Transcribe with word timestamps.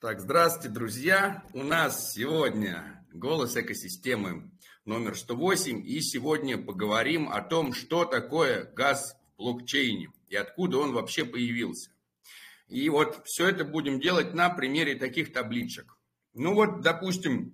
Так, 0.00 0.18
здравствуйте, 0.18 0.70
друзья. 0.70 1.44
У 1.52 1.62
нас 1.62 2.14
сегодня 2.14 3.04
голос 3.12 3.54
экосистемы 3.58 4.50
номер 4.86 5.14
108. 5.14 5.86
И 5.86 6.00
сегодня 6.00 6.56
поговорим 6.56 7.28
о 7.28 7.42
том, 7.42 7.74
что 7.74 8.06
такое 8.06 8.64
газ 8.72 9.14
в 9.34 9.42
блокчейне 9.42 10.10
и 10.28 10.36
откуда 10.36 10.78
он 10.78 10.94
вообще 10.94 11.26
появился. 11.26 11.90
И 12.66 12.88
вот 12.88 13.20
все 13.26 13.50
это 13.50 13.66
будем 13.66 14.00
делать 14.00 14.32
на 14.32 14.48
примере 14.48 14.94
таких 14.94 15.34
табличек. 15.34 15.98
Ну 16.32 16.54
вот, 16.54 16.80
допустим, 16.80 17.52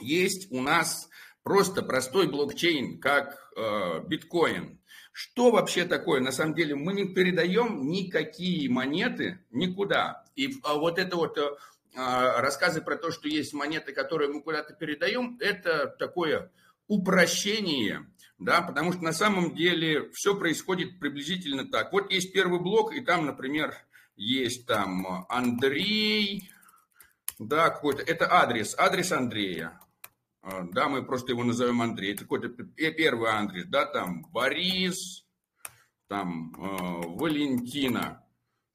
есть 0.00 0.50
у 0.50 0.62
нас 0.62 1.10
просто 1.42 1.82
простой 1.82 2.30
блокчейн, 2.30 2.98
как 2.98 3.52
э, 3.58 4.00
биткоин. 4.06 4.80
Что 5.12 5.50
вообще 5.50 5.84
такое? 5.84 6.22
На 6.22 6.32
самом 6.32 6.54
деле 6.54 6.76
мы 6.76 6.94
не 6.94 7.12
передаем 7.12 7.86
никакие 7.90 8.70
монеты 8.70 9.44
никуда. 9.50 10.23
И 10.36 10.58
а 10.64 10.74
вот 10.74 10.98
это 10.98 11.16
вот 11.16 11.38
э, 11.38 11.56
а, 11.96 12.40
рассказы 12.40 12.80
про 12.80 12.96
то, 12.96 13.10
что 13.10 13.28
есть 13.28 13.52
монеты, 13.52 13.92
которые 13.92 14.32
мы 14.32 14.42
куда-то 14.42 14.74
передаем, 14.74 15.36
это 15.40 15.86
такое 15.86 16.50
упрощение, 16.88 18.06
да, 18.38 18.62
потому 18.62 18.92
что 18.92 19.02
на 19.02 19.12
самом 19.12 19.54
деле 19.54 20.10
все 20.10 20.36
происходит 20.36 20.98
приблизительно 20.98 21.70
так. 21.70 21.92
Вот 21.92 22.10
есть 22.10 22.32
первый 22.32 22.60
блок, 22.60 22.92
и 22.92 23.00
там, 23.00 23.26
например, 23.26 23.74
есть 24.16 24.66
там 24.66 25.26
Андрей, 25.28 26.50
да, 27.38 27.70
какой-то, 27.70 28.02
это 28.02 28.32
адрес, 28.32 28.74
адрес 28.76 29.12
Андрея, 29.12 29.80
а, 30.42 30.66
да, 30.72 30.88
мы 30.88 31.04
просто 31.04 31.32
его 31.32 31.44
назовем 31.44 31.80
Андрей, 31.80 32.14
это 32.14 32.24
какой-то 32.24 32.48
первый 32.48 33.30
адрес, 33.30 33.66
да, 33.66 33.86
там 33.86 34.26
Борис, 34.32 35.24
там 36.08 36.52
э, 36.54 37.06
Валентина, 37.06 38.23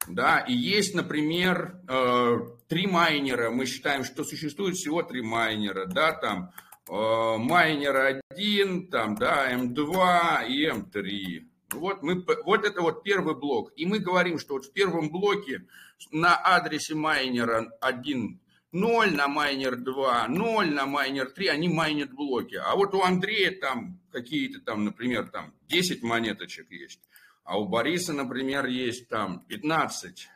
да, 0.09 0.39
и 0.39 0.53
есть, 0.53 0.95
например, 0.95 1.79
э, 1.87 2.37
три 2.67 2.87
майнера, 2.87 3.49
мы 3.49 3.65
считаем, 3.65 4.03
что 4.03 4.23
существует 4.23 4.75
всего 4.75 5.03
три 5.03 5.21
майнера, 5.21 5.85
да, 5.85 6.13
там 6.13 6.51
э, 6.89 7.37
майнер 7.37 8.21
1, 8.29 8.87
там, 8.87 9.15
да, 9.15 9.53
М2 9.53 10.47
и 10.47 10.67
М3. 10.67 11.45
Вот, 11.71 12.01
мы, 12.01 12.25
вот 12.45 12.65
это 12.65 12.81
вот 12.81 13.03
первый 13.03 13.35
блок. 13.35 13.71
И 13.75 13.85
мы 13.85 13.99
говорим, 13.99 14.39
что 14.39 14.55
вот 14.55 14.65
в 14.65 14.73
первом 14.73 15.09
блоке 15.11 15.67
на 16.11 16.35
адресе 16.35 16.95
майнера 16.95 17.71
1 17.81 18.39
0, 18.71 19.15
на 19.15 19.27
майнер 19.27 19.75
2 19.75 20.27
0, 20.27 20.69
на 20.71 20.85
майнер 20.85 21.29
3, 21.29 21.47
они 21.47 21.69
майнят 21.69 22.11
блоки. 22.11 22.55
А 22.55 22.75
вот 22.75 22.93
у 22.93 23.01
Андрея 23.01 23.51
там 23.59 23.99
какие-то 24.11 24.59
там, 24.61 24.85
например, 24.85 25.29
там 25.29 25.53
10 25.67 26.03
монеточек 26.03 26.71
есть. 26.71 27.01
А 27.49 27.57
у 27.57 27.67
Бориса, 27.67 28.13
например, 28.13 28.67
есть 28.67 29.07
там 29.09 29.43
15. 29.47 30.29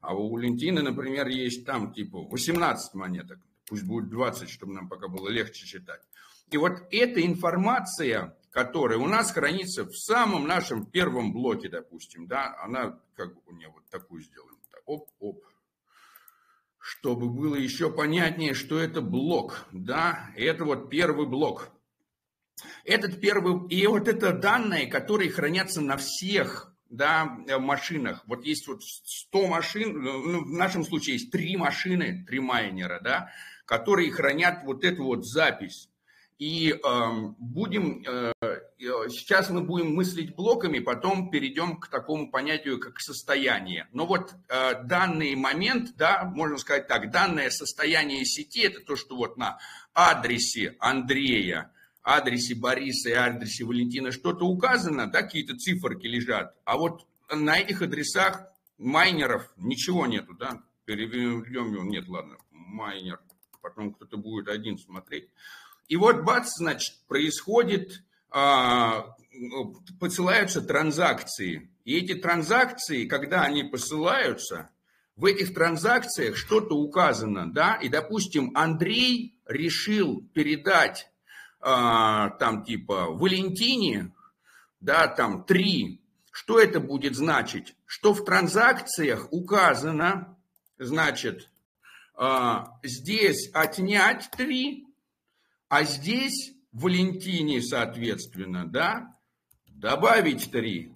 А 0.00 0.14
у 0.14 0.30
Валентины, 0.30 0.80
например, 0.80 1.28
есть 1.28 1.66
там 1.66 1.92
типа 1.92 2.20
18 2.20 2.94
монеток. 2.94 3.38
Пусть 3.68 3.84
будет 3.84 4.08
20, 4.08 4.48
чтобы 4.48 4.72
нам 4.72 4.88
пока 4.88 5.08
было 5.08 5.28
легче 5.28 5.66
читать. 5.66 6.00
И 6.50 6.56
вот 6.56 6.72
эта 6.90 7.20
информация, 7.20 8.34
которая 8.50 8.96
у 8.96 9.06
нас 9.06 9.30
хранится 9.32 9.84
в 9.84 9.94
самом 9.94 10.46
нашем 10.46 10.86
первом 10.86 11.34
блоке, 11.34 11.68
допустим, 11.68 12.26
да, 12.26 12.56
она, 12.62 12.98
как 13.14 13.34
бы 13.34 13.42
у 13.44 13.52
нее 13.52 13.68
вот 13.68 13.84
такую 13.90 14.22
сделаем. 14.22 14.56
Так, 14.70 14.80
оп, 14.86 15.10
оп. 15.18 15.44
Чтобы 16.78 17.28
было 17.28 17.56
еще 17.56 17.92
понятнее, 17.92 18.54
что 18.54 18.78
это 18.78 19.02
блок, 19.02 19.66
да, 19.70 20.30
это 20.34 20.64
вот 20.64 20.88
первый 20.88 21.26
блок. 21.26 21.68
Этот 22.84 23.20
первый, 23.20 23.68
и 23.68 23.86
вот 23.86 24.08
это 24.08 24.32
данные, 24.32 24.86
которые 24.86 25.30
хранятся 25.30 25.80
на 25.80 25.96
всех 25.96 26.74
да, 26.90 27.38
э, 27.46 27.58
машинах. 27.58 28.22
Вот 28.26 28.44
есть 28.44 28.66
вот 28.68 28.82
100 28.82 29.46
машин, 29.46 30.02
ну, 30.02 30.44
в 30.44 30.52
нашем 30.52 30.84
случае 30.84 31.14
есть 31.14 31.30
3 31.30 31.56
машины, 31.56 32.24
3 32.26 32.40
майнера, 32.40 33.00
да, 33.02 33.30
которые 33.64 34.12
хранят 34.12 34.64
вот 34.64 34.84
эту 34.84 35.04
вот 35.04 35.26
запись. 35.26 35.88
И 36.38 36.72
э, 36.72 37.10
будем, 37.38 38.02
э, 38.06 38.32
сейчас 38.78 39.50
мы 39.50 39.60
будем 39.60 39.94
мыслить 39.94 40.34
блоками, 40.34 40.80
потом 40.80 41.30
перейдем 41.30 41.78
к 41.78 41.88
такому 41.88 42.30
понятию, 42.30 42.80
как 42.80 43.00
состояние. 43.00 43.88
Но 43.92 44.04
вот 44.04 44.34
э, 44.48 44.82
данный 44.82 45.36
момент, 45.36 45.96
да, 45.96 46.24
можно 46.24 46.58
сказать 46.58 46.88
так, 46.88 47.12
данное 47.12 47.50
состояние 47.50 48.24
сети, 48.24 48.62
это 48.62 48.80
то, 48.80 48.96
что 48.96 49.16
вот 49.16 49.36
на 49.36 49.58
адресе 49.94 50.76
Андрея, 50.80 51.70
адресе 52.04 52.54
Бориса 52.54 53.08
и 53.08 53.12
адресе 53.12 53.64
Валентина 53.64 54.12
что-то 54.12 54.46
указано, 54.46 55.10
да, 55.10 55.22
какие-то 55.22 55.56
циферки 55.56 56.06
лежат, 56.06 56.54
а 56.64 56.76
вот 56.76 57.06
на 57.32 57.58
этих 57.58 57.82
адресах 57.82 58.46
майнеров 58.78 59.50
ничего 59.56 60.06
нету, 60.06 60.34
да, 60.34 60.62
переведем 60.84 61.72
его, 61.72 61.82
нет, 61.82 62.06
ладно, 62.08 62.36
майнер, 62.50 63.20
потом 63.62 63.94
кто-то 63.94 64.18
будет 64.18 64.48
один 64.48 64.78
смотреть. 64.78 65.30
И 65.88 65.96
вот 65.96 66.22
бац, 66.22 66.56
значит, 66.56 66.94
происходит, 67.08 68.04
а, 68.30 69.16
посылаются 69.98 70.60
транзакции. 70.60 71.70
И 71.84 71.96
эти 71.96 72.14
транзакции, 72.14 73.06
когда 73.06 73.42
они 73.42 73.64
посылаются, 73.64 74.70
в 75.16 75.26
этих 75.26 75.54
транзакциях 75.54 76.36
что-то 76.36 76.76
указано, 76.76 77.52
да, 77.52 77.76
и, 77.76 77.88
допустим, 77.88 78.50
Андрей 78.54 79.38
решил 79.46 80.22
передать 80.34 81.08
там 81.64 82.62
типа 82.64 83.06
Валентине, 83.06 84.12
да, 84.80 85.08
там 85.08 85.44
три, 85.44 86.02
что 86.30 86.58
это 86.58 86.78
будет 86.80 87.16
значить? 87.16 87.74
Что 87.86 88.12
в 88.12 88.24
транзакциях 88.24 89.28
указано, 89.32 90.36
значит, 90.78 91.48
а, 92.16 92.78
здесь 92.82 93.50
отнять 93.54 94.28
три, 94.36 94.86
а 95.68 95.84
здесь 95.84 96.52
Валентине, 96.72 97.62
соответственно, 97.62 98.66
да, 98.66 99.16
добавить 99.66 100.50
три. 100.50 100.92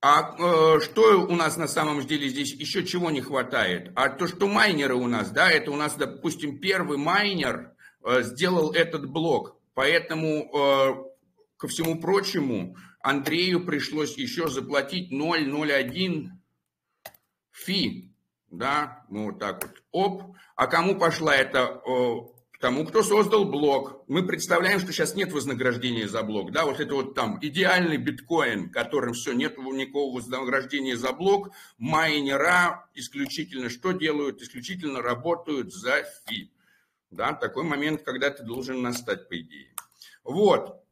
А 0.00 0.34
э, 0.36 0.80
что 0.80 1.22
у 1.22 1.36
нас 1.36 1.56
на 1.56 1.68
самом 1.68 2.04
деле 2.04 2.28
здесь 2.28 2.52
еще 2.54 2.84
чего 2.84 3.12
не 3.12 3.20
хватает? 3.20 3.92
А 3.94 4.08
то, 4.08 4.26
что 4.26 4.48
майнеры 4.48 4.96
у 4.96 5.06
нас, 5.06 5.30
да, 5.30 5.48
это 5.48 5.70
у 5.70 5.76
нас, 5.76 5.94
допустим, 5.94 6.58
первый 6.58 6.98
майнер, 6.98 7.72
сделал 8.20 8.72
этот 8.72 9.08
блок. 9.08 9.56
Поэтому, 9.74 10.50
э, 10.52 11.04
ко 11.56 11.68
всему 11.68 12.00
прочему, 12.00 12.76
Андрею 13.02 13.64
пришлось 13.64 14.16
еще 14.16 14.48
заплатить 14.48 15.10
0,01 15.10 16.30
фи. 17.50 18.12
Да, 18.50 19.04
ну 19.08 19.26
вот 19.26 19.38
так 19.38 19.64
вот. 19.64 19.82
Оп. 19.90 20.36
А 20.56 20.66
кому 20.66 20.98
пошла 20.98 21.34
это? 21.34 21.82
Тому, 22.60 22.84
кто 22.84 23.02
создал 23.02 23.44
блок. 23.44 24.04
Мы 24.06 24.24
представляем, 24.24 24.78
что 24.78 24.92
сейчас 24.92 25.16
нет 25.16 25.32
вознаграждения 25.32 26.06
за 26.06 26.22
блок. 26.22 26.52
Да, 26.52 26.64
вот 26.64 26.78
это 26.78 26.94
вот 26.94 27.12
там 27.12 27.40
идеальный 27.42 27.96
биткоин, 27.96 28.70
которым 28.70 29.14
все, 29.14 29.32
нет 29.32 29.58
никакого 29.58 30.14
вознаграждения 30.14 30.96
за 30.96 31.12
блок. 31.12 31.50
Майнера 31.78 32.86
исключительно 32.94 33.68
что 33.68 33.90
делают? 33.90 34.42
Исключительно 34.42 35.02
работают 35.02 35.74
за 35.74 36.04
фи. 36.28 36.52
Да, 37.12 37.34
такой 37.34 37.64
момент, 37.64 38.02
когда 38.02 38.30
ты 38.30 38.42
должен 38.42 38.80
настать, 38.80 39.28
по 39.28 39.38
идее. 39.38 39.74
Вот. 40.24 40.82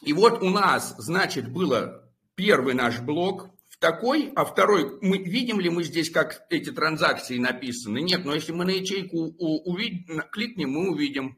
И 0.00 0.12
вот 0.12 0.40
у 0.40 0.48
нас, 0.48 0.94
значит, 0.98 1.52
было 1.52 2.08
первый 2.36 2.74
наш 2.74 3.00
блок, 3.00 3.50
в 3.68 3.78
такой, 3.78 4.32
а 4.36 4.44
второй, 4.44 4.98
мы 5.02 5.18
видим 5.18 5.58
ли 5.58 5.68
мы 5.68 5.82
здесь, 5.82 6.08
как 6.10 6.46
эти 6.50 6.70
транзакции 6.70 7.38
написаны? 7.38 8.00
Нет, 8.00 8.24
но 8.24 8.34
если 8.34 8.52
мы 8.52 8.64
на 8.64 8.70
ячейку 8.70 9.18
увидим, 9.18 10.22
кликнем, 10.30 10.70
мы 10.70 10.90
увидим. 10.92 11.36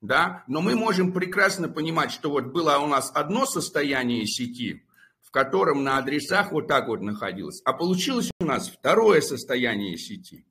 Да? 0.00 0.44
Но 0.46 0.60
мы 0.60 0.76
можем 0.76 1.12
прекрасно 1.12 1.68
понимать, 1.68 2.12
что 2.12 2.30
вот 2.30 2.46
было 2.46 2.78
у 2.78 2.86
нас 2.86 3.10
одно 3.12 3.44
состояние 3.44 4.24
сети, 4.26 4.86
в 5.20 5.32
котором 5.32 5.82
на 5.82 5.98
адресах 5.98 6.52
вот 6.52 6.68
так 6.68 6.86
вот 6.86 7.00
находилось, 7.00 7.60
а 7.64 7.72
получилось 7.72 8.30
у 8.38 8.44
нас 8.44 8.68
второе 8.68 9.20
состояние 9.20 9.98
сети. 9.98 10.46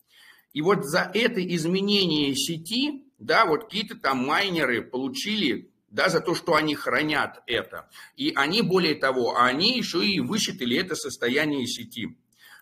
И 0.57 0.61
вот 0.63 0.85
за 0.85 1.11
это 1.13 1.39
изменение 1.55 2.33
сети, 2.35 3.03
да, 3.19 3.45
вот 3.45 3.65
какие-то 3.65 3.95
там 3.95 4.25
майнеры 4.25 4.81
получили, 4.81 5.69
да, 5.91 6.09
за 6.09 6.19
то, 6.19 6.33
что 6.33 6.55
они 6.55 6.73
хранят 6.73 7.43
это. 7.45 7.87
И 8.15 8.33
они, 8.35 8.63
более 8.63 8.95
того, 8.95 9.39
они 9.39 9.77
еще 9.77 10.03
и 10.03 10.19
высчитали 10.19 10.75
это 10.75 10.95
состояние 10.95 11.67
сети. 11.67 12.17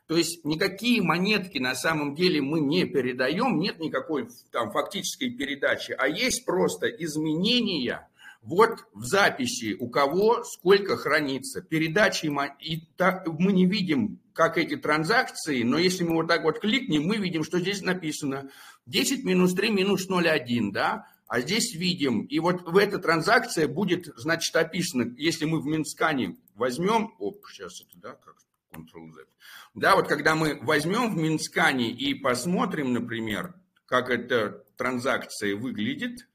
То 0.08 0.18
есть 0.18 0.44
никакие 0.44 1.02
монетки 1.02 1.58
на 1.58 1.74
самом 1.74 2.16
деле 2.16 2.42
мы 2.42 2.60
не 2.60 2.84
передаем, 2.84 3.62
нет 3.62 3.80
никакой 3.80 4.28
там 4.52 4.74
фактической 4.74 5.30
передачи, 5.30 5.96
а 5.98 6.10
есть 6.10 6.44
просто 6.44 6.88
изменения 6.88 8.10
вот 8.46 8.86
в 8.94 9.04
записи, 9.04 9.76
у 9.80 9.90
кого 9.90 10.44
сколько 10.44 10.96
хранится. 10.98 11.62
Передачи, 11.62 12.32
и 12.62 12.88
так, 12.96 13.28
мы 13.28 13.52
не 13.52 13.66
видим 13.66 14.20
как 14.34 14.58
эти 14.58 14.76
транзакции, 14.76 15.64
но 15.64 15.80
если 15.80 16.04
мы 16.04 16.16
вот 16.16 16.28
так 16.28 16.44
вот 16.44 16.60
кликнем, 16.60 17.08
мы 17.08 17.18
видим, 17.18 17.44
что 17.44 17.60
здесь 17.60 17.82
написано 17.82 18.50
10 18.86 19.24
минус 19.26 19.54
3 19.54 19.72
минус 19.72 20.08
0,1, 20.08 20.72
да, 20.72 21.08
а 21.28 21.42
здесь 21.42 21.74
видим, 21.74 22.22
и 22.22 22.38
вот 22.40 22.62
в 22.70 22.78
этой 22.78 23.02
транзакции 23.02 23.66
будет, 23.66 24.14
значит, 24.16 24.56
описано, 24.56 25.12
если 25.18 25.46
мы 25.46 25.60
в 25.60 25.66
Минскане 25.66 26.38
возьмем, 26.54 27.16
оп, 27.18 27.44
сейчас 27.50 27.82
это, 27.82 27.98
да, 28.00 28.14
как 28.14 28.36
Ctrl-Z. 28.76 29.26
Да, 29.74 29.96
вот 29.96 30.08
когда 30.08 30.36
мы 30.36 30.60
возьмем 30.62 31.16
в 31.16 31.18
Минскане 31.18 31.90
и 31.90 32.14
посмотрим, 32.14 32.94
например, 32.94 33.56
как 33.88 34.10
эта 34.12 34.64
транзакция 34.78 35.56
выглядит, 35.56 36.28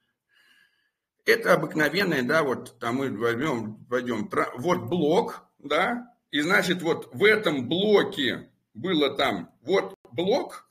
это 1.30 1.54
обыкновенная, 1.54 2.22
да, 2.22 2.42
вот 2.42 2.78
там 2.78 2.96
мы 2.96 3.16
возьмем, 3.16 3.84
пойдем, 3.88 4.30
вот 4.56 4.82
блок, 4.88 5.44
да, 5.58 6.14
и 6.30 6.40
значит 6.40 6.82
вот 6.82 7.08
в 7.12 7.24
этом 7.24 7.68
блоке 7.68 8.50
было 8.74 9.16
там, 9.16 9.50
вот 9.62 9.94
блок 10.12 10.66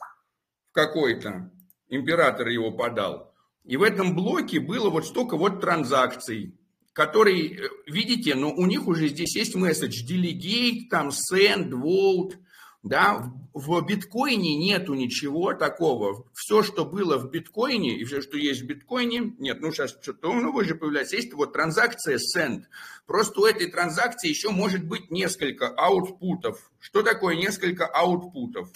какой-то, 0.72 1.52
император 1.90 2.48
его 2.48 2.72
подал, 2.72 3.34
и 3.64 3.78
в 3.78 3.84
этом 3.84 4.16
блоке 4.16 4.60
было 4.60 4.90
вот 4.90 5.06
столько 5.06 5.38
вот 5.38 5.62
транзакций, 5.62 6.56
которые, 6.94 7.56
э, 7.56 7.70
видите, 7.88 8.36
но 8.36 8.52
у 8.52 8.66
них 8.66 8.88
уже 8.88 9.08
здесь 9.08 9.36
есть 9.36 9.56
месседж 9.56 10.04
delegate, 10.06 10.90
там 10.90 11.10
send, 11.10 11.70
vote, 11.70 12.34
да, 12.82 13.32
в 13.54 13.82
биткоине 13.86 14.56
нету 14.56 14.94
ничего 14.94 15.54
такого. 15.54 16.26
Все, 16.34 16.64
что 16.64 16.86
было 16.86 17.18
в 17.18 17.30
биткоине, 17.30 17.98
и 17.98 18.06
все, 18.06 18.22
что 18.22 18.38
есть 18.38 18.62
в 18.62 18.66
биткоине, 18.66 19.34
нет, 19.38 19.60
ну 19.60 19.72
сейчас 19.72 19.98
что-то 20.02 20.34
новое 20.34 20.64
же 20.64 20.76
появляется, 20.76 21.18
есть 21.18 21.34
вот 21.34 21.52
транзакция 21.54 22.18
send. 22.18 22.64
Просто 23.06 23.42
у 23.42 23.46
этой 23.46 23.70
транзакции 23.70 24.30
еще 24.30 24.50
может 24.50 24.86
быть 24.86 25.12
несколько 25.12 25.68
аутпутов. 25.68 26.72
Что 26.80 27.04
такое 27.04 27.36
несколько 27.36 27.86
аутпутов? 27.86 28.70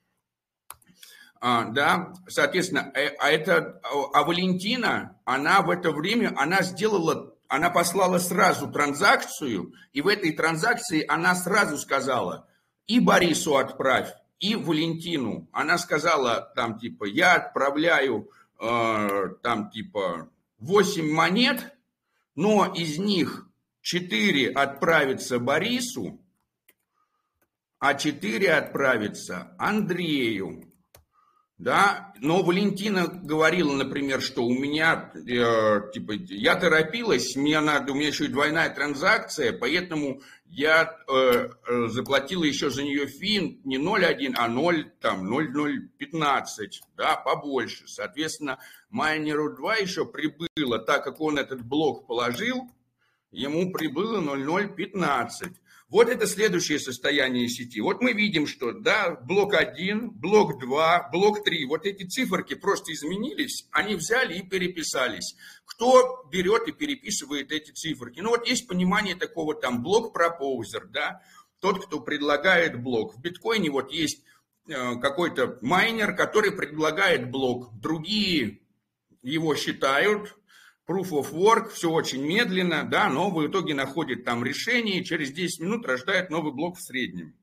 А, 1.39 1.66
да, 1.66 2.13
соответственно, 2.28 2.92
э, 2.94 3.16
а 3.18 3.31
это, 3.31 3.81
а 4.13 4.24
Валентина, 4.24 5.19
она 5.25 5.63
в 5.63 5.72
это 5.72 5.92
время, 5.92 6.36
она 6.38 6.62
сделала, 6.62 7.33
она 7.48 7.72
послала 7.72 8.19
сразу 8.19 8.72
транзакцию, 8.72 9.74
и 9.92 10.01
в 10.01 10.07
этой 10.07 10.34
транзакции 10.34 11.04
она 11.07 11.34
сразу 11.34 11.80
сказала, 11.80 12.48
и 12.86 13.00
Борису 13.00 13.57
отправь, 13.57 14.13
и 14.39 14.56
Валентину. 14.56 15.50
Она 15.51 15.80
сказала, 15.80 16.51
там, 16.56 16.77
типа, 16.77 17.06
я 17.06 17.34
отправляю, 17.34 18.30
э, 18.60 19.30
там, 19.42 19.72
типа, 19.72 20.30
8 20.62 21.12
монет, 21.12 21.74
но 22.36 22.72
из 22.74 22.98
них 22.98 23.48
4 23.81 24.52
отправится 24.52 25.40
Борису, 25.40 26.24
а 27.80 27.96
4 27.96 28.54
отправится 28.54 29.56
Андрею. 29.58 30.68
Да, 31.58 32.12
но 32.19 32.42
Валентина 32.42 33.06
говорила, 33.06 33.75
например, 33.75 34.19
что 34.19 34.44
у 34.44 34.52
меня, 34.52 35.12
э, 35.13 35.92
типа, 35.94 36.13
я 36.13 36.56
торопилась, 36.56 37.36
мне 37.36 37.60
надо, 37.60 37.92
у 37.92 37.96
меня 37.96 38.08
еще 38.08 38.25
и 38.25 38.30
двойная 38.30 38.74
транзакция, 38.74 39.54
поэтому 39.54 40.22
я 40.46 40.98
э, 41.08 41.50
э, 41.68 41.88
заплатила 41.90 42.44
еще 42.46 42.72
за 42.72 42.81
нее 42.81 43.06
фин 43.06 43.62
не 43.63 43.78
0,1, 43.78 44.34
а 44.38 44.48
0, 44.48 44.92
там, 45.02 45.28
0,015, 45.28 46.81
да, 46.98 47.16
побольше. 47.16 47.88
Соответственно, 47.88 48.58
майнеру 48.92 49.56
2 49.56 49.76
еще 49.78 50.06
прибыло, 50.06 50.80
так 50.80 51.04
как 51.04 51.20
он 51.20 51.40
этот 51.40 51.64
блок 51.64 52.06
положил, 52.08 52.70
ему 53.32 53.72
прибыло 53.72 54.20
0,015. 54.20 55.54
Вот 55.92 56.08
это 56.08 56.26
следующее 56.26 56.80
состояние 56.80 57.50
сети. 57.50 57.82
Вот 57.82 58.02
мы 58.02 58.14
видим, 58.14 58.48
что 58.48 58.72
да, 58.72 59.14
блок 59.14 59.56
1, 59.56 60.12
блок 60.12 60.58
2, 60.58 61.10
блок 61.12 61.44
3, 61.44 61.66
вот 61.66 61.86
эти 61.86 62.06
циферки 62.06 62.54
просто 62.54 62.94
изменились, 62.94 63.68
они 63.72 63.96
взяли 63.96 64.38
и 64.38 64.48
переписались. 64.48 65.36
Кто 65.66 66.26
берет 66.32 66.70
и 66.70 66.72
переписывает 66.72 67.52
эти 67.52 67.72
циферки? 67.72 68.22
Ну 68.22 68.30
вот 68.30 68.48
есть 68.48 68.70
понимание 68.70 69.16
такого 69.16 69.54
там 69.54 69.84
block 69.84 70.21
proposer, 70.21 70.88
да, 70.88 71.22
тот, 71.60 71.86
кто 71.86 72.00
предлагает 72.00 72.82
блок. 72.82 73.16
В 73.16 73.22
биткоине 73.22 73.70
вот 73.70 73.92
есть 73.92 74.24
э, 74.70 74.96
какой-то 74.96 75.60
майнер, 75.62 76.16
который 76.16 76.54
предлагает 76.54 77.30
блок. 77.30 77.70
Другие 77.80 78.62
его 79.22 79.56
считают, 79.56 80.36
proof 80.88 81.10
of 81.10 81.32
work, 81.32 81.70
все 81.70 81.90
очень 81.90 82.26
медленно, 82.26 82.84
да, 82.84 83.10
но 83.10 83.30
в 83.30 83.46
итоге 83.48 83.74
находит 83.74 84.26
там 84.26 84.44
решение, 84.44 85.00
и 85.00 85.06
через 85.06 85.32
10 85.32 85.62
минут 85.62 85.86
рождает 85.86 86.30
новый 86.30 86.54
блок 86.54 86.78
в 86.78 86.82
среднем. 86.82 87.36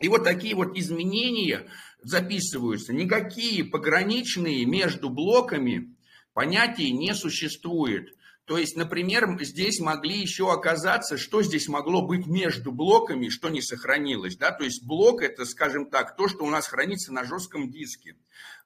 И 0.00 0.08
вот 0.08 0.24
такие 0.24 0.54
вот 0.54 0.76
изменения 0.76 1.68
записываются. 2.02 2.92
Никакие 2.92 3.64
пограничные 3.64 4.64
между 4.64 5.10
блоками 5.10 5.96
понятий 6.34 6.92
не 6.92 7.14
существует. 7.14 8.16
То 8.48 8.56
есть, 8.56 8.76
например, 8.76 9.28
здесь 9.42 9.78
могли 9.78 10.18
еще 10.18 10.50
оказаться, 10.50 11.18
что 11.18 11.42
здесь 11.42 11.68
могло 11.68 12.00
быть 12.00 12.26
между 12.26 12.72
блоками, 12.72 13.28
что 13.28 13.50
не 13.50 13.60
сохранилось. 13.60 14.38
Да? 14.38 14.52
То 14.52 14.64
есть 14.64 14.86
блок 14.86 15.20
это, 15.20 15.44
скажем 15.44 15.84
так, 15.90 16.16
то, 16.16 16.28
что 16.28 16.44
у 16.44 16.50
нас 16.50 16.66
хранится 16.66 17.12
на 17.12 17.24
жестком 17.24 17.70
диске. 17.70 18.16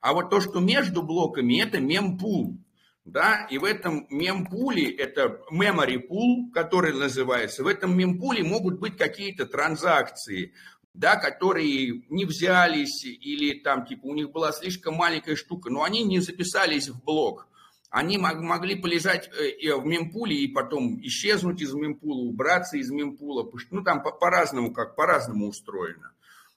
А 0.00 0.12
вот 0.12 0.30
то, 0.30 0.40
что 0.40 0.60
между 0.60 1.02
блоками, 1.02 1.60
это 1.60 1.80
мемпул 1.80 2.56
да, 3.04 3.48
и 3.50 3.58
в 3.58 3.64
этом 3.64 4.06
мемпуле, 4.10 4.88
это 4.88 5.40
memory 5.50 6.00
pool, 6.08 6.52
который 6.54 6.92
называется, 6.92 7.64
в 7.64 7.66
этом 7.66 7.98
мемпуле 7.98 8.44
могут 8.44 8.78
быть 8.78 8.96
какие-то 8.96 9.44
транзакции, 9.44 10.52
да, 10.94 11.16
которые 11.16 12.04
не 12.08 12.24
взялись 12.24 13.04
или 13.04 13.58
там 13.58 13.84
типа 13.84 14.06
у 14.06 14.14
них 14.14 14.30
была 14.30 14.52
слишком 14.52 14.94
маленькая 14.94 15.34
штука, 15.34 15.68
но 15.68 15.82
они 15.82 16.04
не 16.04 16.20
записались 16.20 16.88
в 16.88 17.02
блок. 17.02 17.48
Они 17.92 18.16
могли 18.16 18.74
полежать 18.74 19.28
э, 19.28 19.76
в 19.76 19.84
мемпуле 19.84 20.34
и 20.34 20.48
потом 20.48 20.98
исчезнуть 21.02 21.60
из 21.60 21.74
мемпула, 21.74 22.22
убраться 22.22 22.78
из 22.78 22.90
мемпула, 22.90 23.46
ну 23.70 23.84
там 23.84 24.02
по-разному, 24.02 24.72
как 24.72 24.96
по-разному 24.96 25.46
устроено. 25.48 26.12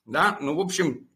Да, 0.06 0.38
ну 0.40 0.56
в 0.56 0.60
общем, 0.60 1.06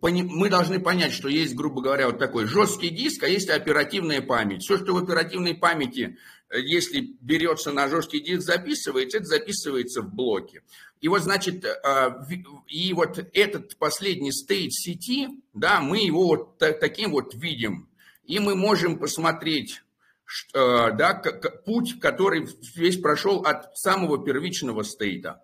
мы 0.00 0.48
должны 0.50 0.78
понять, 0.78 1.12
что 1.12 1.28
есть, 1.28 1.56
грубо 1.56 1.82
говоря, 1.82 2.06
вот 2.06 2.20
такой 2.20 2.46
жесткий 2.46 2.90
диск, 2.90 3.24
а 3.24 3.28
есть 3.28 3.50
оперативная 3.50 4.22
память. 4.22 4.62
Все, 4.62 4.78
что 4.78 4.94
в 4.94 4.98
оперативной 4.98 5.56
памяти, 5.56 6.16
э, 6.48 6.60
если 6.60 7.16
берется 7.20 7.72
на 7.72 7.88
жесткий 7.88 8.20
диск, 8.20 8.42
записывается, 8.42 9.18
это 9.18 9.26
записывается 9.26 10.02
в 10.02 10.14
блоке. 10.14 10.62
И 11.00 11.08
вот, 11.08 11.24
значит, 11.24 11.64
э, 11.64 12.10
и 12.68 12.92
вот 12.92 13.18
этот 13.32 13.76
последний 13.78 14.30
стейт 14.30 14.72
сети, 14.72 15.26
да, 15.54 15.80
мы 15.80 15.98
его 15.98 16.24
вот 16.28 16.58
таким 16.58 17.10
вот 17.10 17.34
видим. 17.34 17.88
И 18.26 18.38
мы 18.38 18.54
можем 18.54 18.98
посмотреть, 18.98 19.82
э, 20.54 20.92
да, 20.92 21.22
путь, 21.64 22.00
который 22.00 22.46
весь 22.74 23.00
прошел 23.00 23.40
от 23.40 23.76
самого 23.76 24.24
первичного 24.24 24.82
стейта. 24.82 25.42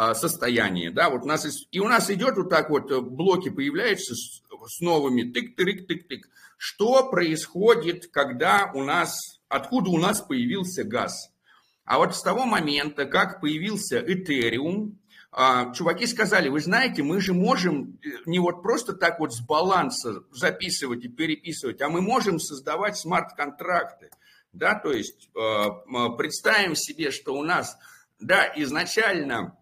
А, 0.00 0.14
состояние. 0.14 0.92
Да, 0.92 1.10
вот 1.10 1.22
у 1.22 1.26
нас, 1.26 1.44
и 1.72 1.80
у 1.80 1.88
нас 1.88 2.08
идет 2.08 2.36
вот 2.36 2.50
так 2.50 2.70
вот, 2.70 2.88
э, 2.92 3.00
блоки 3.00 3.48
появляются 3.48 4.14
с, 4.14 4.42
с 4.68 4.80
новыми 4.80 5.22
тык-тык-тык-тык. 5.22 6.20
Что 6.56 7.10
происходит, 7.10 8.06
когда 8.06 8.70
у 8.74 8.84
нас, 8.84 9.40
откуда 9.48 9.90
у 9.90 9.98
нас 9.98 10.20
появился 10.20 10.84
газ? 10.84 11.32
А 11.84 11.98
вот 11.98 12.14
с 12.14 12.22
того 12.22 12.44
момента, 12.44 13.06
как 13.06 13.40
появился 13.40 13.98
Этериум, 15.38 15.72
чуваки 15.72 16.06
сказали, 16.06 16.48
вы 16.48 16.60
знаете, 16.60 17.02
мы 17.02 17.20
же 17.20 17.32
можем 17.32 17.98
э, 18.02 18.08
не 18.26 18.40
вот 18.40 18.62
просто 18.62 18.92
так 18.92 19.20
вот 19.20 19.32
с 19.32 19.40
баланса 19.40 20.24
записывать 20.32 21.04
и 21.04 21.08
переписывать, 21.08 21.80
а 21.80 21.88
мы 21.88 22.00
можем 22.00 22.40
создавать 22.40 22.96
смарт-контракты. 22.96 24.10
Да, 24.52 24.74
то 24.74 24.90
есть 24.92 25.30
э, 25.36 25.64
представим 26.16 26.74
себе, 26.74 27.12
что 27.12 27.34
у 27.34 27.44
нас 27.44 27.76
да, 28.18 28.52
изначально 28.56 29.56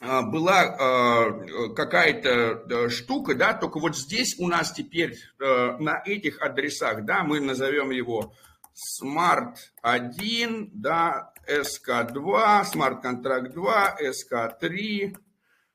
а, 0.00 0.22
была 0.22 0.62
а, 0.62 1.68
какая-то 1.74 2.88
штука, 2.88 3.34
да, 3.34 3.52
только 3.52 3.78
вот 3.78 3.96
здесь 3.96 4.36
у 4.38 4.48
нас 4.48 4.72
теперь 4.72 5.18
э, 5.38 5.76
на 5.78 6.02
этих 6.04 6.40
адресах, 6.40 7.04
да, 7.04 7.22
мы 7.22 7.40
назовем 7.40 7.90
его 7.90 8.32
Smart 8.74 9.56
1, 9.82 10.70
да, 10.72 11.31
SK2, 11.46 12.64
Smart 12.72 13.02
Contract 13.02 13.52
2, 13.52 13.98
SK3, 14.00 15.16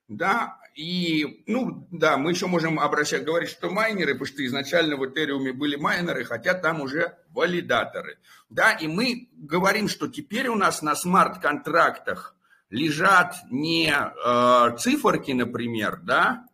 да, 0.07 0.57
и, 0.75 1.43
ну, 1.47 1.88
да, 1.91 2.17
мы 2.17 2.31
еще 2.31 2.45
можем 2.45 2.79
обращать, 2.79 3.25
говорить, 3.25 3.50
что 3.50 3.69
майнеры, 3.69 4.13
потому 4.13 4.27
что 4.27 4.45
изначально 4.45 4.95
в 4.95 5.05
Этериуме 5.05 5.51
были 5.51 5.75
майнеры, 5.75 6.24
хотя 6.24 6.53
там 6.53 6.81
уже 6.81 7.17
валидаторы, 7.31 8.19
да, 8.50 8.74
и 8.74 8.88
мы 8.88 9.29
говорим, 9.33 9.89
что 9.89 10.07
теперь 10.07 10.47
у 10.47 10.55
нас 10.55 10.81
на 10.81 10.95
смарт-контрактах 10.95 12.36
лежат 12.69 13.36
не 13.50 13.91
э, 13.91 14.77
циферки, 14.77 15.31
например, 15.31 16.00
да, 16.03 16.45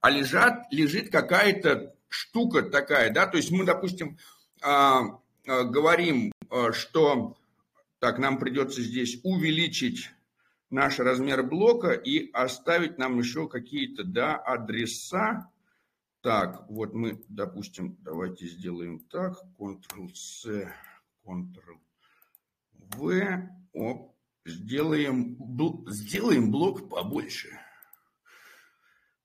а 0.00 0.10
лежат, 0.10 0.66
лежит 0.70 1.10
какая-то 1.10 1.94
штука 2.08 2.62
такая, 2.62 3.10
да, 3.10 3.26
то 3.26 3.36
есть 3.36 3.50
мы, 3.50 3.64
допустим, 3.64 4.18
э, 4.62 4.68
э, 4.68 5.62
говорим, 5.64 6.32
э, 6.50 6.72
что, 6.72 7.36
так, 7.98 8.18
нам 8.18 8.38
придется 8.38 8.82
здесь 8.82 9.20
увеличить 9.24 10.10
наш 10.70 10.98
размер 10.98 11.42
блока 11.42 11.92
и 11.92 12.30
оставить 12.32 12.98
нам 12.98 13.18
еще 13.18 13.48
какие-то, 13.48 14.04
да, 14.04 14.36
адреса. 14.36 15.50
Так, 16.20 16.68
вот 16.68 16.94
мы, 16.94 17.24
допустим, 17.28 17.96
давайте 18.00 18.46
сделаем 18.46 19.00
так, 19.00 19.40
Ctrl-C, 19.58 20.72
Ctrl-V, 21.24 21.78
оп, 23.72 24.16
сделаем, 24.44 25.36
сделаем 25.88 26.50
блок 26.50 26.88
побольше. 26.88 27.58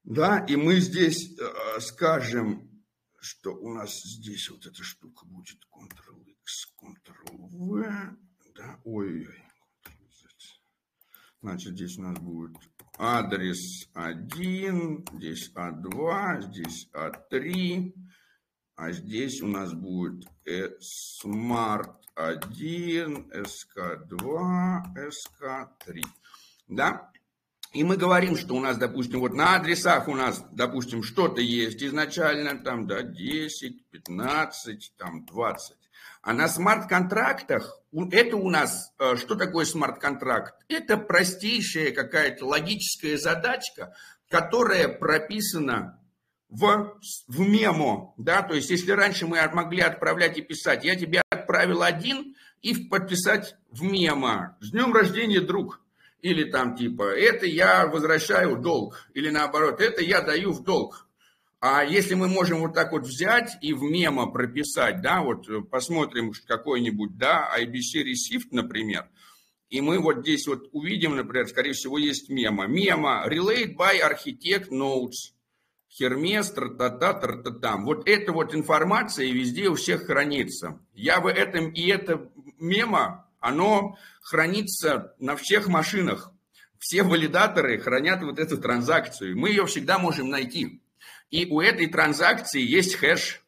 Да, 0.03 0.39
и 0.39 0.55
мы 0.55 0.79
здесь 0.81 1.37
э, 1.39 1.79
скажем, 1.79 2.69
что 3.19 3.55
у 3.55 3.73
нас 3.73 4.03
здесь 4.03 4.49
вот 4.49 4.65
эта 4.65 4.83
штука 4.83 5.25
будет 5.25 5.65
Ctrl-X, 5.71 6.73
Ctrl-V, 6.77 8.17
да, 8.55 8.79
ой-ой, 8.83 9.43
значит, 11.41 11.73
здесь 11.73 11.97
у 11.97 12.03
нас 12.03 12.17
будет 12.19 12.57
адрес 12.97 13.89
1, 13.93 15.05
здесь 15.13 15.51
А2, 15.55 16.41
здесь 16.41 16.89
А3, 16.93 17.93
а 18.75 18.91
здесь 18.91 19.41
у 19.41 19.47
нас 19.47 19.73
будет 19.73 20.27
Smart 20.45 21.91
1, 22.15 23.31
SK2, 23.31 24.81
SK3. 24.95 26.01
Да? 26.67 27.11
И 27.71 27.83
мы 27.83 27.97
говорим, 27.97 28.35
что 28.37 28.55
у 28.55 28.59
нас, 28.59 28.77
допустим, 28.77 29.19
вот 29.19 29.33
на 29.33 29.55
адресах 29.55 30.07
у 30.07 30.15
нас, 30.15 30.45
допустим, 30.51 31.01
что-то 31.01 31.41
есть 31.41 31.81
изначально, 31.83 32.63
там, 32.63 32.85
да, 32.85 33.01
10, 33.01 33.89
15, 33.89 34.93
там, 34.95 35.25
20. 35.25 35.77
А 36.23 36.33
на 36.33 36.47
смарт-контрактах, 36.47 37.81
это 37.91 38.37
у 38.37 38.49
нас, 38.49 38.93
э, 38.97 39.17
что 39.17 39.35
такое 39.35 39.65
смарт-контракт? 39.65 40.55
Это 40.69 40.95
простейшая 40.95 41.91
какая-то 41.91 42.45
логическая 42.45 43.17
задачка, 43.17 43.93
которая 44.29 44.87
прописана 44.87 45.99
в, 46.47 46.97
в 47.27 47.39
мемо, 47.41 48.13
да, 48.17 48.41
то 48.41 48.53
есть 48.53 48.69
если 48.69 48.93
раньше 48.93 49.27
мы 49.27 49.45
могли 49.51 49.81
отправлять 49.81 50.37
и 50.37 50.41
писать, 50.41 50.85
я 50.85 50.95
тебе 50.95 51.21
отправил 51.29 51.83
один 51.83 52.35
и 52.61 52.73
подписать 52.85 53.57
в 53.69 53.83
мемо, 53.83 54.57
с 54.61 54.71
днем 54.71 54.93
рождения, 54.93 55.41
друг, 55.41 55.81
или 56.21 56.49
там 56.49 56.77
типа, 56.77 57.03
это 57.03 57.45
я 57.47 57.85
возвращаю 57.85 58.55
в 58.55 58.61
долг, 58.61 59.09
или 59.13 59.29
наоборот, 59.29 59.81
это 59.81 60.01
я 60.01 60.21
даю 60.21 60.53
в 60.53 60.63
долг. 60.63 61.05
А 61.65 61.81
если 61.81 62.13
мы 62.13 62.27
можем 62.27 62.59
вот 62.59 62.73
так 62.73 62.91
вот 62.91 63.03
взять 63.03 63.57
и 63.61 63.71
в 63.71 63.83
мемо 63.83 64.25
прописать, 64.25 65.01
да, 65.01 65.21
вот 65.21 65.47
э, 65.47 65.61
посмотрим 65.61 66.33
какой-нибудь, 66.45 67.17
да, 67.17 67.49
IBC 67.57 68.03
Received, 68.03 68.47
например, 68.51 69.07
и 69.69 69.79
мы 69.79 69.99
вот 69.99 70.23
здесь 70.23 70.45
вот 70.45 70.67
увидим, 70.73 71.15
например, 71.15 71.47
скорее 71.47 71.71
всего, 71.71 71.97
есть 71.97 72.27
мема. 72.27 72.67
Мема 72.67 73.25
Relate 73.29 73.77
by 73.77 74.01
Architect 74.01 74.71
Notes. 74.71 75.31
Хермес, 75.87 76.51
тра-та-та, 76.51 77.13
тра-та-там. 77.13 77.85
Вот 77.85 78.09
эта 78.09 78.33
вот 78.33 78.53
информация 78.53 79.31
везде 79.31 79.69
у 79.69 79.75
всех 79.75 80.07
хранится. 80.07 80.81
Я 80.93 81.21
в 81.21 81.27
этом, 81.27 81.69
и 81.69 81.87
это 81.87 82.29
мемо, 82.59 83.29
оно 83.39 83.97
хранится 84.21 85.15
на 85.17 85.37
всех 85.37 85.69
машинах. 85.69 86.33
Все 86.77 87.03
валидаторы 87.03 87.79
хранят 87.79 88.21
вот 88.21 88.37
эту 88.37 88.57
транзакцию. 88.57 89.39
Мы 89.39 89.51
ее 89.51 89.65
всегда 89.65 89.97
можем 89.97 90.27
найти. 90.27 90.82
И 91.33 91.47
у 91.47 91.61
этой 91.61 91.87
транзакции 91.87 92.61
есть 92.61 92.93
хэш. 92.93 93.43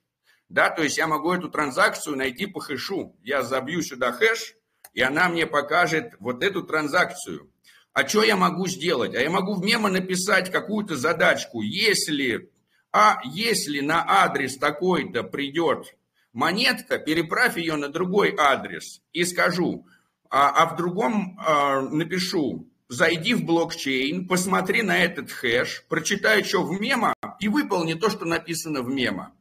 Да, 0.50 0.72
то 0.72 0.82
есть 0.82 0.98
я 0.98 1.06
могу 1.06 1.32
эту 1.34 1.50
транзакцию 1.50 2.18
найти 2.18 2.48
по 2.48 2.60
хэшу. 2.60 3.16
Я 3.22 3.44
забью 3.44 3.84
сюда 3.84 4.12
хэш, 4.12 4.56
и 4.96 5.02
она 5.02 5.30
мне 5.30 5.46
покажет 5.46 6.16
вот 6.20 6.44
эту 6.44 6.64
транзакцию. 6.64 7.52
А 7.94 8.08
что 8.08 8.24
я 8.24 8.38
могу 8.38 8.66
сделать? 8.66 9.14
А 9.14 9.22
я 9.22 9.30
могу 9.30 9.54
в 9.54 9.64
мемо 9.64 9.90
написать 9.90 10.52
какую-то 10.52 10.96
задачку. 10.96 11.62
Если, 11.62 12.50
а 12.92 13.20
если 13.24 13.82
на 13.82 14.04
адрес 14.04 14.58
такой-то 14.58 15.22
придет 15.22 15.96
монетка, 16.34 16.98
переправь 16.98 17.56
ее 17.56 17.76
на 17.76 17.90
другой 17.90 18.34
адрес 18.36 19.04
и 19.14 19.24
скажу, 19.26 19.86
а, 20.32 20.50
а 20.50 20.74
в 20.74 20.76
другом 20.76 21.38
а, 21.38 21.82
напишу, 21.82 22.68
зайди 22.88 23.34
в 23.34 23.46
блокчейн, 23.46 24.28
посмотри 24.28 24.82
на 24.82 24.98
этот 24.98 25.32
хэш, 25.32 25.86
прочитай, 25.88 26.44
что 26.44 26.64
в 26.64 26.80
мемо, 26.80 27.14
и 27.40 27.48
выполни 27.48 27.94
то, 27.94 28.10
что 28.10 28.26
написано 28.26 28.82
в 28.82 28.90
мемо. 28.90 29.34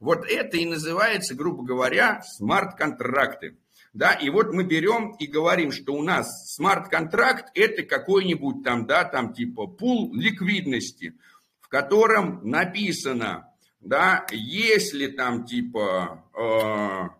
Вот 0.00 0.24
это 0.26 0.56
и 0.56 0.64
называется, 0.64 1.34
грубо 1.34 1.64
говоря, 1.64 2.22
смарт-контракты. 2.22 3.56
Да, 3.92 4.12
и 4.12 4.30
вот 4.30 4.52
мы 4.52 4.64
берем 4.64 5.16
и 5.18 5.26
говорим, 5.26 5.72
что 5.72 5.94
у 5.94 6.02
нас 6.02 6.54
смарт-контракт 6.54 7.50
это 7.54 7.82
какой-нибудь 7.82 8.62
там, 8.62 8.86
да, 8.86 9.04
там 9.04 9.32
типа 9.32 9.66
пул 9.66 10.14
ликвидности, 10.14 11.14
в 11.60 11.68
котором 11.68 12.48
написано, 12.48 13.52
да, 13.80 14.26
если 14.30 15.06
там 15.08 15.46
типа 15.46 16.24
э, 16.34 17.17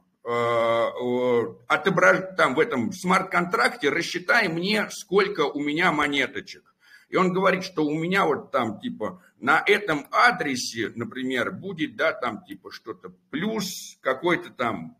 отображ... 1.68 2.36
там 2.36 2.54
в 2.54 2.60
этом 2.60 2.92
смарт-контракте 2.92 3.88
рассчитай 3.88 4.48
мне, 4.48 4.88
сколько 4.90 5.42
у 5.42 5.60
меня 5.60 5.92
монеточек. 5.92 6.74
И 7.08 7.16
он 7.16 7.32
говорит, 7.32 7.64
что 7.64 7.84
у 7.84 7.94
меня 7.94 8.26
вот 8.26 8.50
там 8.50 8.78
типа 8.80 9.22
на 9.38 9.62
этом 9.64 10.06
адресе, 10.10 10.92
например, 10.94 11.52
будет, 11.52 11.96
да, 11.96 12.12
там 12.12 12.44
типа 12.44 12.70
что-то 12.70 13.14
плюс 13.30 13.96
какой-то 14.02 14.50
там 14.50 14.96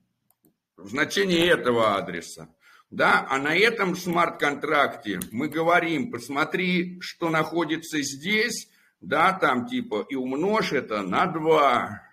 значение 0.79 1.49
этого 1.49 1.97
адреса. 1.97 2.49
Да, 2.91 3.27
а 3.29 3.39
на 3.39 3.55
этом 3.55 3.95
смарт-контракте 3.95 5.21
мы 5.31 5.49
говорим, 5.49 6.11
посмотри, 6.11 6.99
что 7.03 7.29
находится 7.29 8.01
здесь, 8.01 8.71
да, 9.03 9.35
там 9.35 9.67
типа, 9.67 10.07
и 10.09 10.15
умножь 10.15 10.73
это 10.73 11.03
на 11.03 11.27
2. 11.27 12.08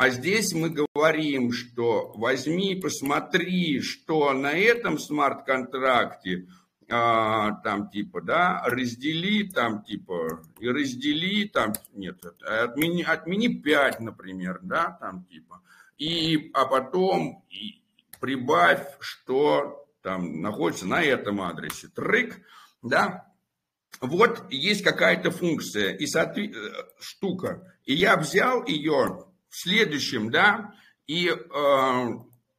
А 0.00 0.08
здесь 0.08 0.54
мы 0.54 0.70
говорим, 0.70 1.52
что 1.52 2.12
возьми, 2.14 2.74
посмотри, 2.74 3.82
что 3.82 4.32
на 4.32 4.52
этом 4.52 4.98
смарт-контракте, 4.98 6.48
а, 6.88 7.56
там 7.60 7.90
типа, 7.90 8.22
да, 8.22 8.62
раздели, 8.64 9.46
там 9.50 9.82
типа, 9.82 10.42
и 10.58 10.68
раздели, 10.68 11.46
там, 11.48 11.74
нет, 11.92 12.18
отмени, 12.40 13.02
отмени 13.02 13.48
5, 13.48 14.00
например, 14.00 14.60
да, 14.62 14.96
там 15.02 15.26
типа, 15.26 15.60
и, 15.98 16.50
а 16.54 16.64
потом 16.64 17.44
и 17.50 17.82
прибавь, 18.20 18.86
что 19.00 19.86
там 20.00 20.40
находится 20.40 20.86
на 20.86 21.02
этом 21.02 21.42
адресе. 21.42 21.88
Трык, 21.88 22.40
да, 22.80 23.30
вот 24.00 24.50
есть 24.50 24.82
какая-то 24.82 25.30
функция 25.30 25.94
и 25.94 26.06
соответ... 26.06 26.56
Э, 26.56 26.70
штука. 27.00 27.76
И 27.84 27.92
я 27.92 28.16
взял 28.16 28.64
ее 28.64 29.26
в 29.50 29.56
следующем, 29.56 30.30
да, 30.30 30.74
и 31.06 31.28
э, 31.28 31.34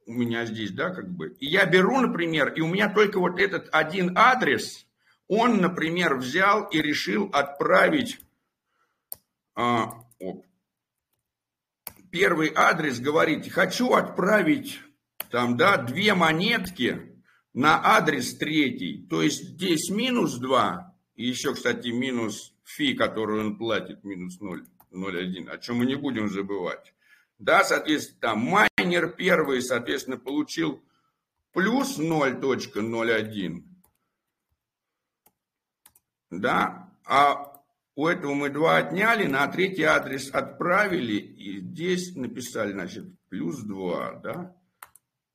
у 0.06 0.12
меня 0.12 0.46
здесь, 0.46 0.72
да, 0.72 0.92
как 0.92 1.10
бы, 1.10 1.36
и 1.40 1.48
я 1.48 1.66
беру, 1.66 2.00
например, 2.00 2.54
и 2.54 2.62
у 2.62 2.68
меня 2.68 2.94
только 2.94 3.20
вот 3.20 3.40
этот 3.40 3.70
один 3.72 4.16
адрес, 4.16 4.86
он, 5.28 5.58
например, 5.58 6.16
взял 6.16 6.66
и 6.66 6.82
решил 6.82 7.30
отправить, 7.32 8.20
э, 9.56 9.86
оп, 10.20 10.46
первый 12.12 12.52
адрес 12.54 13.00
говорит, 13.00 13.52
хочу 13.52 13.94
отправить 13.94 14.80
там, 15.32 15.56
да, 15.56 15.78
две 15.78 16.14
монетки 16.14 17.12
на 17.54 17.96
адрес 17.96 18.36
третий. 18.36 19.08
То 19.10 19.22
есть 19.22 19.44
здесь 19.52 19.90
минус 19.90 20.36
2, 20.36 20.96
и 21.16 21.26
еще, 21.26 21.54
кстати, 21.54 21.88
минус 21.88 22.54
фи, 22.64 22.94
которую 22.94 23.48
он 23.48 23.58
платит, 23.58 24.04
минус 24.04 24.40
0,01, 24.92 25.50
о 25.50 25.58
чем 25.58 25.78
мы 25.78 25.86
не 25.86 25.96
будем 25.96 26.30
забывать. 26.30 26.94
Да, 27.40 27.64
соответственно, 27.64 28.20
там 28.20 28.40
майнер 28.40 29.10
первый, 29.10 29.62
соответственно, 29.62 30.18
получил 30.18 30.84
плюс 31.54 31.98
0.01. 31.98 33.64
Да, 36.30 36.94
а 37.04 37.62
у 37.96 38.08
этого 38.08 38.34
мы 38.34 38.50
2 38.50 38.78
отняли, 38.78 39.26
на 39.28 39.48
третий 39.48 39.84
адрес 39.84 40.30
отправили, 40.32 41.14
и 41.14 41.60
здесь 41.60 42.16
написали, 42.16 42.72
значит, 42.72 43.06
плюс 43.30 43.60
2, 43.64 44.22
да. 44.24 44.56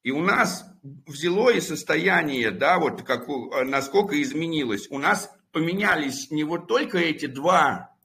И 0.03 0.13
у 0.13 0.21
нас 0.21 0.65
взяло 0.83 1.51
и 1.51 1.61
состояние, 1.61 2.53
да, 2.53 2.79
вот 2.79 3.03
как, 3.03 3.27
насколько 3.65 4.21
изменилось. 4.23 4.87
У 4.91 4.99
нас 4.99 5.31
поменялись 5.51 6.31
не 6.31 6.45
вот 6.45 6.69
только 6.69 6.99
эти 6.99 7.27
два 7.27 7.96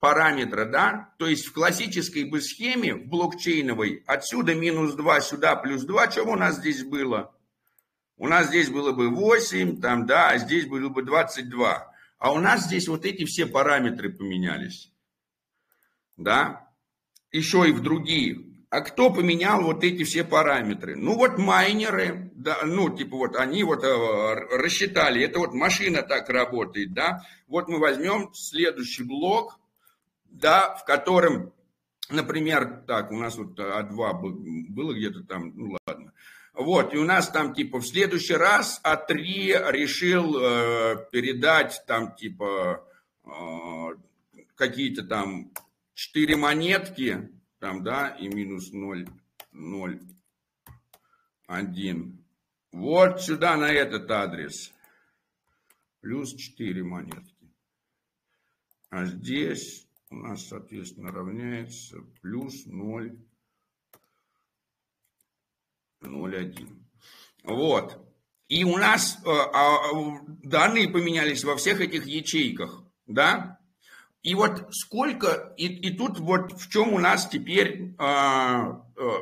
параметра, 0.00 0.64
да, 0.64 1.12
то 1.18 1.26
есть 1.26 1.46
в 1.46 1.52
классической 1.52 2.24
бы 2.24 2.40
схеме, 2.40 2.94
в 2.94 3.06
блокчейновой, 3.06 4.02
отсюда 4.06 4.54
минус 4.54 4.94
2, 4.94 5.20
сюда 5.20 5.56
плюс 5.56 5.82
2, 5.82 6.10
что 6.10 6.24
у 6.24 6.36
нас 6.36 6.56
здесь 6.56 6.82
было? 6.82 7.34
У 8.16 8.26
нас 8.26 8.48
здесь 8.48 8.68
было 8.68 8.92
бы 8.92 9.08
8, 9.08 9.80
там, 9.80 10.06
да, 10.06 10.30
а 10.30 10.38
здесь 10.38 10.66
было 10.66 10.88
бы 10.88 11.02
22. 11.02 11.94
А 12.18 12.32
у 12.32 12.38
нас 12.38 12.66
здесь 12.66 12.88
вот 12.88 13.06
эти 13.06 13.24
все 13.24 13.46
параметры 13.46 14.10
поменялись. 14.10 14.92
Да? 16.18 16.68
Еще 17.32 17.68
и 17.68 17.72
в 17.72 17.80
другие. 17.80 18.44
А 18.68 18.82
кто 18.82 19.10
поменял 19.10 19.62
вот 19.62 19.82
эти 19.84 20.04
все 20.04 20.22
параметры? 20.22 20.96
Ну 20.96 21.16
вот 21.16 21.38
майнеры, 21.38 22.30
да, 22.34 22.58
ну 22.64 22.94
типа 22.94 23.16
вот 23.16 23.36
они 23.36 23.64
вот 23.64 23.82
э, 23.82 24.34
рассчитали, 24.56 25.24
это 25.24 25.38
вот 25.40 25.54
машина 25.54 26.02
так 26.02 26.28
работает, 26.28 26.92
да. 26.92 27.22
Вот 27.48 27.68
мы 27.68 27.78
возьмем 27.78 28.32
следующий 28.34 29.02
блок, 29.02 29.58
да, 30.30 30.74
в 30.76 30.84
котором, 30.84 31.52
например, 32.08 32.84
так, 32.86 33.10
у 33.10 33.16
нас 33.16 33.36
вот 33.36 33.58
А2 33.58 34.68
было 34.68 34.94
где-то 34.94 35.24
там, 35.24 35.52
ну 35.56 35.76
ладно. 35.86 36.12
Вот, 36.54 36.94
и 36.94 36.98
у 36.98 37.04
нас 37.04 37.28
там 37.28 37.54
типа 37.54 37.78
в 37.78 37.86
следующий 37.86 38.34
раз 38.34 38.80
А3 38.84 39.70
решил 39.70 40.36
э, 40.38 41.06
передать 41.12 41.82
там 41.86 42.14
типа 42.14 42.84
э, 43.24 43.30
какие-то 44.56 45.04
там 45.04 45.52
4 45.94 46.36
монетки, 46.36 47.30
там, 47.58 47.82
да, 47.82 48.08
и 48.08 48.28
минус 48.28 48.72
0, 48.72 49.06
0, 49.52 50.00
1. 51.46 52.24
Вот 52.72 53.20
сюда, 53.20 53.56
на 53.56 53.70
этот 53.70 54.10
адрес. 54.10 54.72
Плюс 56.00 56.34
4 56.34 56.82
монетки. 56.82 57.52
А 58.88 59.04
здесь 59.04 59.86
у 60.10 60.16
нас, 60.16 60.48
соответственно, 60.48 61.12
равняется 61.12 61.98
плюс 62.20 62.66
0, 62.66 63.16
0,1. 66.02 66.68
Вот. 67.44 67.98
И 68.48 68.64
у 68.64 68.76
нас 68.76 69.18
э, 69.24 69.30
э, 69.30 69.88
данные 70.42 70.88
поменялись 70.88 71.44
во 71.44 71.56
всех 71.56 71.80
этих 71.80 72.06
ячейках, 72.06 72.84
да? 73.06 73.60
И 74.22 74.34
вот 74.34 74.74
сколько, 74.74 75.54
и, 75.56 75.66
и 75.66 75.96
тут 75.96 76.18
вот 76.18 76.60
в 76.60 76.68
чем 76.68 76.92
у 76.92 76.98
нас 76.98 77.28
теперь 77.28 77.94
э, 77.96 78.72
э, 78.96 79.14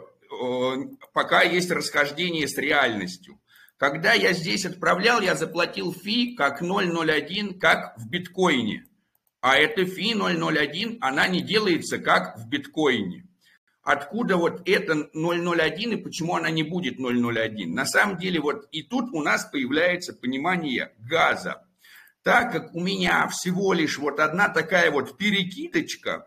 пока 1.12 1.42
есть 1.42 1.70
расхождение 1.70 2.48
с 2.48 2.56
реальностью. 2.56 3.38
Когда 3.76 4.14
я 4.14 4.32
здесь 4.32 4.64
отправлял, 4.64 5.20
я 5.20 5.36
заплатил 5.36 5.92
фи 5.92 6.34
как 6.34 6.62
0,01, 6.62 7.58
как 7.58 7.96
в 7.98 8.08
биткоине. 8.08 8.87
А 9.40 9.56
эта 9.56 9.84
фи 9.84 10.14
001, 10.14 10.98
она 11.00 11.28
не 11.28 11.40
делается 11.42 11.98
как 11.98 12.38
в 12.38 12.48
биткоине. 12.48 13.24
Откуда 13.82 14.36
вот 14.36 14.68
это 14.68 15.08
001 15.14 15.92
и 15.92 15.96
почему 15.96 16.34
она 16.34 16.50
не 16.50 16.62
будет 16.62 16.98
001? 16.98 17.72
На 17.72 17.86
самом 17.86 18.18
деле 18.18 18.40
вот 18.40 18.68
и 18.72 18.82
тут 18.82 19.10
у 19.12 19.22
нас 19.22 19.44
появляется 19.44 20.12
понимание 20.12 20.92
газа. 20.98 21.64
Так 22.22 22.52
как 22.52 22.74
у 22.74 22.80
меня 22.80 23.28
всего 23.28 23.72
лишь 23.72 23.96
вот 23.96 24.20
одна 24.20 24.48
такая 24.48 24.90
вот 24.90 25.16
перекидочка, 25.16 26.26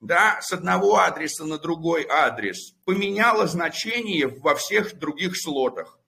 да, 0.00 0.38
с 0.42 0.52
одного 0.52 0.98
адреса 0.98 1.44
на 1.44 1.58
другой 1.58 2.06
адрес, 2.06 2.74
поменяла 2.84 3.46
значение 3.46 4.26
во 4.26 4.54
всех 4.54 4.98
других 4.98 5.40
слотах. 5.40 5.98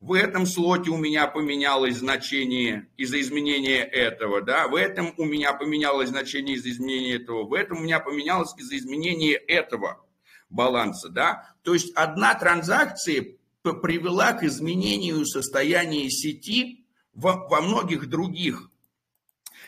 В 0.00 0.14
этом 0.14 0.46
слоте 0.46 0.90
у 0.90 0.96
меня 0.96 1.26
поменялось 1.26 1.96
значение 1.96 2.88
из-за 2.96 3.20
изменения 3.20 3.82
этого, 3.82 4.40
да, 4.40 4.66
в 4.66 4.74
этом 4.74 5.12
у 5.18 5.26
меня 5.26 5.52
поменялось 5.52 6.08
значение 6.08 6.56
из-за 6.56 6.70
изменения 6.70 7.16
этого, 7.16 7.44
в 7.44 7.52
этом 7.52 7.78
у 7.78 7.82
меня 7.82 8.00
поменялось 8.00 8.54
из-за 8.56 8.78
изменения 8.78 9.34
этого 9.34 10.02
баланса, 10.48 11.10
да. 11.10 11.54
То 11.62 11.74
есть 11.74 11.94
одна 11.94 12.34
транзакция 12.34 13.36
привела 13.62 14.32
к 14.32 14.42
изменению 14.42 15.26
состояния 15.26 16.08
сети 16.08 16.86
во, 17.12 17.46
во 17.48 17.60
многих 17.60 18.08
других. 18.08 18.70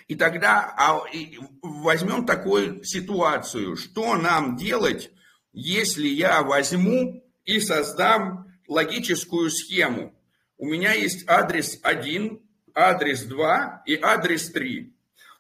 И 0.09 0.15
тогда 0.15 0.75
а, 0.79 1.03
и 1.13 1.39
возьмем 1.61 2.25
такую 2.25 2.83
ситуацию, 2.85 3.77
что 3.77 4.17
нам 4.17 4.57
делать, 4.57 5.11
если 5.53 6.09
я 6.09 6.43
возьму 6.43 7.23
и 7.45 7.61
создам 7.61 8.47
логическую 8.67 9.51
схему, 9.51 10.15
у 10.63 10.67
меня 10.67 10.93
есть 10.93 11.29
адрес 11.29 11.81
1, 11.83 12.41
адрес 12.73 13.25
2 13.25 13.83
и 13.85 13.99
адрес 14.01 14.49
3. 14.53 14.95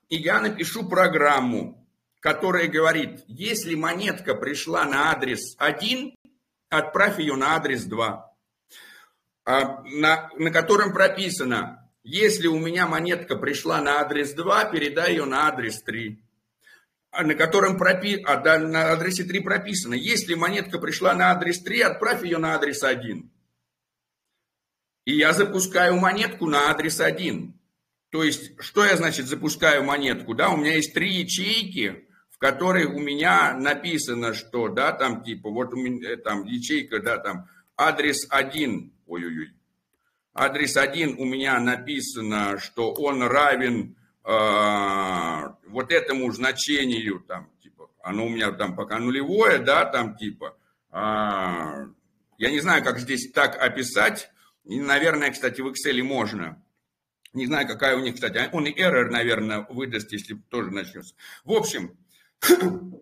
И 0.09 0.17
я 0.17 0.41
напишу 0.41 0.89
программу, 0.89 1.87
которая 2.19 2.67
говорит, 2.67 3.23
если 3.29 3.77
монетка 3.77 4.35
пришла 4.35 4.85
на 4.85 5.13
адрес 5.13 5.55
1, 5.59 6.17
отправь 6.71 7.21
ее 7.21 7.37
на 7.37 7.55
адрес 7.55 7.85
2, 7.85 8.35
а, 9.45 9.83
на, 9.85 10.29
на 10.37 10.51
котором 10.51 10.93
прописано, 10.93 11.89
если 12.03 12.49
у 12.49 12.59
меня 12.59 12.89
монетка 12.89 13.37
пришла 13.37 13.81
на 13.81 14.01
адрес 14.01 14.33
2, 14.33 14.65
передай 14.73 15.13
ее 15.13 15.25
на 15.25 15.47
адрес 15.47 15.81
3 15.83 16.21
а 17.13 17.23
на 17.23 17.35
котором 17.35 17.79
пропи... 17.79 18.21
а, 18.27 18.39
да, 18.39 18.59
на 18.59 18.91
адресе 18.91 19.23
3 19.23 19.39
прописано, 19.39 19.95
если 19.95 20.35
монетка 20.35 20.81
пришла 20.81 21.15
на 21.15 21.31
адрес 21.31 21.61
3, 21.61 21.81
отправь 21.83 22.25
ее 22.25 22.39
на 22.39 22.57
адрес 22.57 22.83
1. 22.83 23.31
И 25.05 25.15
я 25.17 25.33
запускаю 25.33 25.97
монетку 25.97 26.47
на 26.47 26.71
адрес 26.71 27.01
1. 27.01 27.55
То 28.11 28.23
есть, 28.23 28.53
что 28.61 28.85
я, 28.85 28.97
значит, 28.97 29.27
запускаю 29.27 29.83
монетку? 29.85 30.35
Да, 30.35 30.51
у 30.51 30.57
меня 30.57 30.75
есть 30.75 30.95
три 30.95 31.11
ячейки, 31.11 32.07
в 32.31 32.39
которых 32.39 32.95
у 32.95 33.01
меня 33.01 33.55
написано, 33.55 34.35
что, 34.35 34.69
да, 34.69 34.93
там, 34.93 35.25
типа, 35.25 35.51
вот 35.51 35.73
у 35.73 35.77
меня, 35.77 36.11
э, 36.11 36.17
там, 36.17 36.45
ячейка, 36.45 37.01
да, 37.01 37.19
там, 37.19 37.49
адрес 37.77 38.27
1, 38.29 38.93
ой-ой-ой, 39.07 39.53
адрес 40.35 40.77
1 40.77 41.17
у 41.19 41.25
меня 41.25 41.59
написано, 41.59 42.59
что 42.59 42.93
он 42.93 43.23
равен 43.23 43.97
э, 44.25 45.49
вот 45.69 45.91
этому 45.91 46.31
значению, 46.33 47.25
там, 47.27 47.49
типа, 47.63 47.91
оно 48.03 48.27
у 48.27 48.29
меня 48.29 48.53
там 48.53 48.77
пока 48.77 48.99
нулевое, 48.99 49.59
да, 49.59 49.85
там, 49.87 50.17
типа, 50.17 50.55
э, 50.93 50.97
я 50.97 52.51
не 52.51 52.61
знаю, 52.61 52.85
как 52.85 52.99
здесь 52.99 53.33
так 53.33 53.57
описать, 53.61 54.31
и, 54.65 54.81
наверное, 54.81 55.31
кстати, 55.31 55.61
в 55.61 55.69
Excel 55.69 56.03
можно. 56.03 56.63
Не 57.33 57.47
знаю, 57.47 57.67
какая 57.67 57.97
у 57.97 58.01
них, 58.01 58.15
кстати, 58.15 58.49
он 58.53 58.67
и 58.67 58.79
error, 58.79 59.09
наверное, 59.09 59.67
выдаст, 59.71 60.13
если 60.13 60.35
тоже 60.35 60.71
начнется. 60.71 61.15
В 61.45 61.53
общем, 61.53 61.97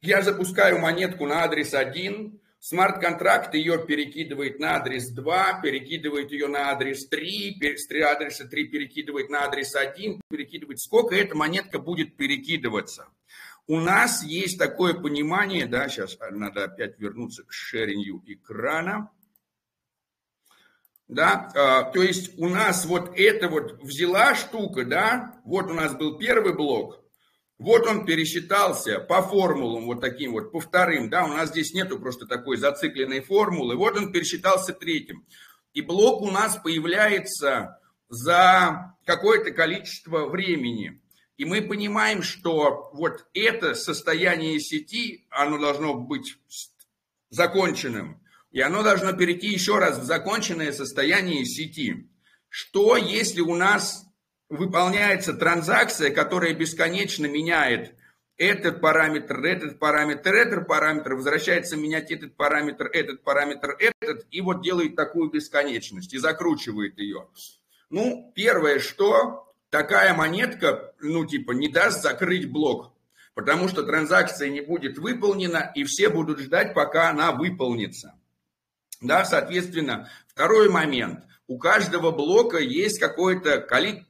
я 0.00 0.22
запускаю 0.22 0.80
монетку 0.80 1.26
на 1.26 1.44
адрес 1.44 1.74
1, 1.74 2.40
смарт-контракт 2.58 3.54
ее 3.54 3.84
перекидывает 3.86 4.58
на 4.58 4.76
адрес 4.76 5.10
2, 5.10 5.60
перекидывает 5.62 6.32
ее 6.32 6.48
на 6.48 6.70
адрес 6.72 7.06
3, 7.06 7.76
с 7.76 7.88
адреса 7.90 8.48
3 8.48 8.64
перекидывает 8.68 9.30
на 9.30 9.44
адрес 9.44 9.74
1, 9.76 10.20
перекидывает. 10.28 10.80
Сколько 10.80 11.14
эта 11.14 11.36
монетка 11.36 11.78
будет 11.78 12.16
перекидываться? 12.16 13.06
У 13.68 13.78
нас 13.78 14.24
есть 14.24 14.58
такое 14.58 14.94
понимание, 14.94 15.66
да, 15.66 15.88
сейчас 15.88 16.18
надо 16.30 16.64
опять 16.64 16.98
вернуться 16.98 17.44
к 17.44 17.52
шеринью 17.52 18.22
экрана. 18.26 19.10
Да, 21.08 21.50
а, 21.54 21.82
то 21.84 22.02
есть 22.02 22.38
у 22.38 22.50
нас 22.50 22.84
вот 22.84 23.12
эта 23.16 23.48
вот 23.48 23.82
взяла 23.82 24.34
штука, 24.34 24.84
да, 24.84 25.40
вот 25.44 25.70
у 25.70 25.72
нас 25.72 25.94
был 25.94 26.18
первый 26.18 26.54
блок, 26.54 27.02
вот 27.58 27.86
он 27.86 28.04
пересчитался 28.04 29.00
по 29.00 29.22
формулам 29.22 29.86
вот 29.86 30.02
таким 30.02 30.32
вот, 30.32 30.52
по 30.52 30.60
вторым, 30.60 31.08
да, 31.08 31.24
у 31.24 31.28
нас 31.28 31.48
здесь 31.48 31.72
нету 31.72 31.98
просто 31.98 32.26
такой 32.26 32.58
зацикленной 32.58 33.20
формулы, 33.20 33.74
вот 33.74 33.96
он 33.96 34.12
пересчитался 34.12 34.74
третьим. 34.74 35.24
И 35.72 35.80
блок 35.80 36.20
у 36.20 36.30
нас 36.30 36.56
появляется 36.56 37.80
за 38.10 38.94
какое-то 39.04 39.50
количество 39.50 40.26
времени. 40.26 41.00
И 41.36 41.44
мы 41.44 41.62
понимаем, 41.62 42.22
что 42.22 42.90
вот 42.92 43.26
это 43.32 43.74
состояние 43.74 44.60
сети, 44.60 45.26
оно 45.30 45.58
должно 45.58 45.94
быть 45.94 46.36
законченным. 47.30 48.20
И 48.50 48.60
оно 48.60 48.82
должно 48.82 49.12
перейти 49.12 49.48
еще 49.48 49.78
раз 49.78 49.98
в 49.98 50.04
законченное 50.04 50.72
состояние 50.72 51.44
сети. 51.44 52.10
Что, 52.48 52.96
если 52.96 53.40
у 53.40 53.54
нас 53.54 54.06
выполняется 54.48 55.34
транзакция, 55.34 56.10
которая 56.10 56.54
бесконечно 56.54 57.26
меняет 57.26 57.94
этот 58.38 58.80
параметр, 58.80 59.44
этот 59.44 59.78
параметр, 59.78 60.32
этот 60.34 60.66
параметр, 60.66 61.14
возвращается 61.14 61.76
менять 61.76 62.10
этот 62.10 62.36
параметр, 62.36 62.86
этот 62.86 63.22
параметр, 63.22 63.76
этот, 63.78 64.26
и 64.30 64.40
вот 64.40 64.62
делает 64.62 64.96
такую 64.96 65.30
бесконечность 65.30 66.14
и 66.14 66.18
закручивает 66.18 66.98
ее. 66.98 67.26
Ну, 67.90 68.32
первое, 68.34 68.78
что 68.78 69.52
такая 69.70 70.14
монетка, 70.14 70.94
ну, 71.00 71.26
типа, 71.26 71.52
не 71.52 71.68
даст 71.68 72.02
закрыть 72.02 72.50
блок, 72.50 72.94
потому 73.34 73.68
что 73.68 73.82
транзакция 73.82 74.48
не 74.48 74.60
будет 74.60 74.98
выполнена, 74.98 75.72
и 75.74 75.84
все 75.84 76.08
будут 76.08 76.38
ждать, 76.38 76.74
пока 76.74 77.10
она 77.10 77.32
выполнится. 77.32 78.14
Да, 79.00 79.24
соответственно, 79.24 80.10
второй 80.26 80.68
момент. 80.68 81.24
У 81.46 81.58
каждого 81.58 82.10
блока 82.10 82.58
есть 82.58 82.98
какое-то 82.98 83.60
коли... 83.60 84.06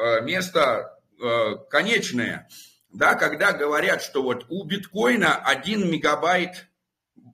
Э, 0.00 0.22
место 0.22 0.98
э, 1.20 1.56
конечное. 1.68 2.48
Да, 2.92 3.14
когда 3.14 3.52
говорят, 3.52 4.02
что 4.02 4.22
вот 4.22 4.46
у 4.48 4.64
биткоина 4.64 5.36
1 5.36 5.90
мегабайт 5.90 6.68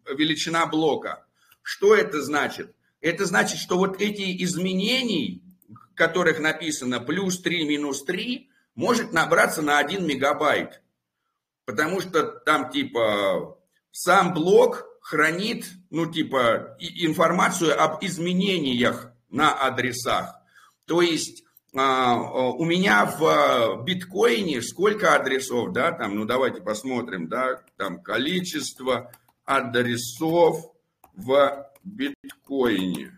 величина 0.09 0.67
блока. 0.67 1.25
Что 1.63 1.95
это 1.95 2.23
значит? 2.23 2.75
Это 3.01 3.25
значит, 3.25 3.59
что 3.59 3.79
вот 3.79 4.01
эти 4.01 4.43
изменений, 4.43 5.45
которых 5.95 6.41
написано 6.41 7.01
плюс 7.01 7.41
3, 7.41 7.69
минус 7.69 8.05
3, 8.05 8.51
может 8.75 9.13
набраться 9.13 9.63
на 9.63 9.79
1 9.79 10.05
мегабайт. 10.05 10.83
Потому 11.67 12.01
что 12.01 12.25
там 12.25 12.71
типа 12.71 13.59
сам 13.93 14.35
блок 14.35 14.87
хранит, 15.07 15.67
ну 15.91 16.11
типа, 16.11 16.77
информацию 16.81 17.81
об 17.81 18.05
изменениях 18.05 19.13
на 19.31 19.55
адресах. 19.55 20.35
То 20.85 21.01
есть 21.01 21.45
а, 21.77 22.17
у 22.17 22.65
меня 22.65 23.07
в 23.07 23.85
биткоине 23.85 24.63
сколько 24.63 25.15
адресов, 25.15 25.73
да, 25.73 25.93
там, 25.93 26.17
ну 26.17 26.25
давайте 26.25 26.61
посмотрим, 26.61 27.29
да, 27.29 27.61
там 27.77 28.03
количество 28.03 29.13
адресов 29.45 30.73
в 31.15 31.71
биткоине. 31.85 33.17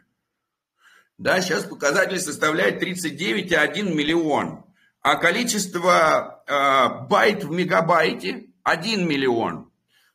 Да, 1.16 1.40
сейчас 1.40 1.64
показатель 1.64 2.20
составляет 2.20 2.82
39,1 2.82 3.94
миллион, 3.94 4.66
а 5.00 5.16
количество 5.16 6.44
э, 6.46 7.08
байт 7.08 7.44
в 7.44 7.50
мегабайте 7.50 8.50
1 8.62 9.08
миллион. 9.08 9.67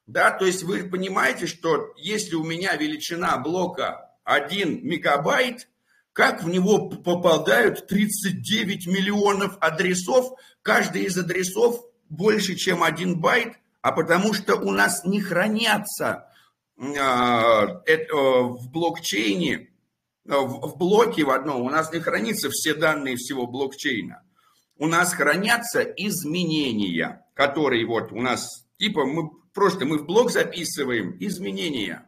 Да, 0.06 0.32
то 0.32 0.46
есть 0.46 0.64
вы 0.64 0.84
понимаете, 0.84 1.48
что 1.48 1.94
если 1.96 2.36
у 2.36 2.44
меня 2.44 2.76
величина 2.76 3.38
блока 3.38 4.12
1 4.26 4.86
мегабайт, 4.86 5.70
как 6.12 6.44
в 6.44 6.50
него 6.50 6.90
попадают 6.90 7.88
39 7.88 8.88
миллионов 8.88 9.58
адресов, 9.62 10.34
каждый 10.62 11.04
из 11.04 11.18
адресов 11.18 11.82
больше, 12.10 12.56
чем 12.56 12.84
один 12.84 13.20
байт, 13.20 13.56
а 13.82 13.92
потому 13.92 14.34
что 14.34 14.56
у 14.56 14.72
нас 14.72 15.04
не 15.06 15.22
хранятся 15.22 16.30
а, 16.78 17.82
это, 17.86 18.16
в 18.16 18.70
блокчейне, 18.72 19.70
в, 20.26 20.68
в 20.70 20.78
блоке 20.78 21.24
в 21.24 21.30
одном, 21.30 21.62
у 21.62 21.70
нас 21.70 21.92
не 21.92 22.00
хранятся 22.00 22.50
все 22.50 22.74
данные 22.74 23.16
всего 23.16 23.48
блокчейна. 23.48 24.24
У 24.78 24.88
нас 24.88 25.14
хранятся 25.14 25.82
изменения, 25.82 27.26
которые 27.36 27.86
вот 27.86 28.12
у 28.12 28.22
нас, 28.22 28.66
типа 28.78 29.06
мы 29.06 29.30
просто 29.54 29.86
мы 29.86 30.00
в 30.00 30.06
блок 30.06 30.32
записываем 30.32 31.16
изменения. 31.20 32.08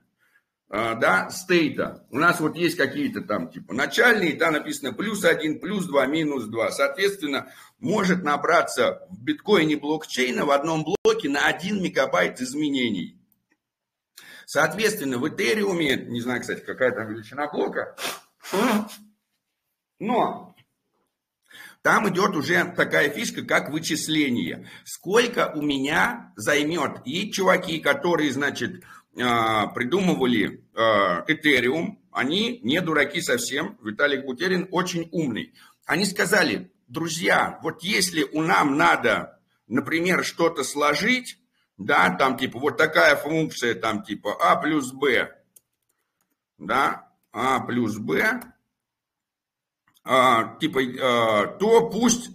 А, 0.68 0.96
да, 0.96 1.30
стейта. 1.30 2.06
У 2.10 2.18
нас 2.18 2.40
вот 2.40 2.56
есть 2.56 2.76
какие-то 2.76 3.22
там 3.22 3.50
типа 3.50 3.74
начальные, 3.74 4.36
там 4.36 4.54
написано 4.54 4.94
плюс 4.94 5.24
1, 5.24 5.60
плюс 5.60 5.86
2, 5.86 6.06
минус 6.08 6.46
2. 6.46 6.72
Соответственно, 6.72 7.52
может 7.80 8.24
набраться 8.24 9.08
в 9.10 9.22
биткоине 9.22 9.78
блокчейна 9.78 10.46
в 10.46 10.52
одном 10.52 10.84
блоке 10.84 11.30
на 11.30 11.46
1 11.46 11.84
мегабайт 11.84 12.42
изменений. 12.42 13.22
Соответственно, 14.48 15.18
в 15.18 15.28
Этериуме, 15.28 15.98
не 15.98 16.22
знаю, 16.22 16.42
кстати, 16.42 16.62
какая 16.62 16.92
там 16.92 17.08
величина 17.08 17.48
блока, 17.48 17.96
но 20.00 20.55
там 21.86 22.10
идет 22.10 22.36
уже 22.36 22.66
такая 22.76 23.12
фишка, 23.12 23.44
как 23.44 23.70
вычисление. 23.70 24.68
Сколько 24.86 25.52
у 25.54 25.62
меня 25.62 26.34
займет 26.36 27.02
и 27.06 27.32
чуваки, 27.32 27.78
которые, 27.78 28.32
значит, 28.32 28.84
а, 29.16 29.68
придумывали 29.68 30.66
Этериум, 31.28 32.04
они 32.12 32.60
не 32.64 32.82
дураки 32.82 33.22
совсем, 33.22 33.78
Виталик 33.84 34.26
Бутерин 34.26 34.68
очень 34.72 35.10
умный. 35.12 35.54
Они 35.86 36.06
сказали, 36.06 36.72
друзья, 36.88 37.60
вот 37.62 37.84
если 37.84 38.24
у 38.24 38.42
нам 38.42 38.78
надо, 38.78 39.40
например, 39.68 40.26
что-то 40.26 40.64
сложить, 40.64 41.38
да, 41.78 42.10
там 42.10 42.36
типа 42.36 42.58
вот 42.58 42.78
такая 42.78 43.16
функция, 43.16 43.76
там 43.76 44.02
типа 44.02 44.36
а 44.42 44.56
плюс 44.56 44.92
b, 44.92 45.30
да, 46.58 47.12
а 47.32 47.60
плюс 47.60 48.00
b, 48.00 48.42
а, 50.06 50.58
типа, 50.60 50.82
а, 51.02 51.48
то 51.58 51.90
пусть, 51.90 52.30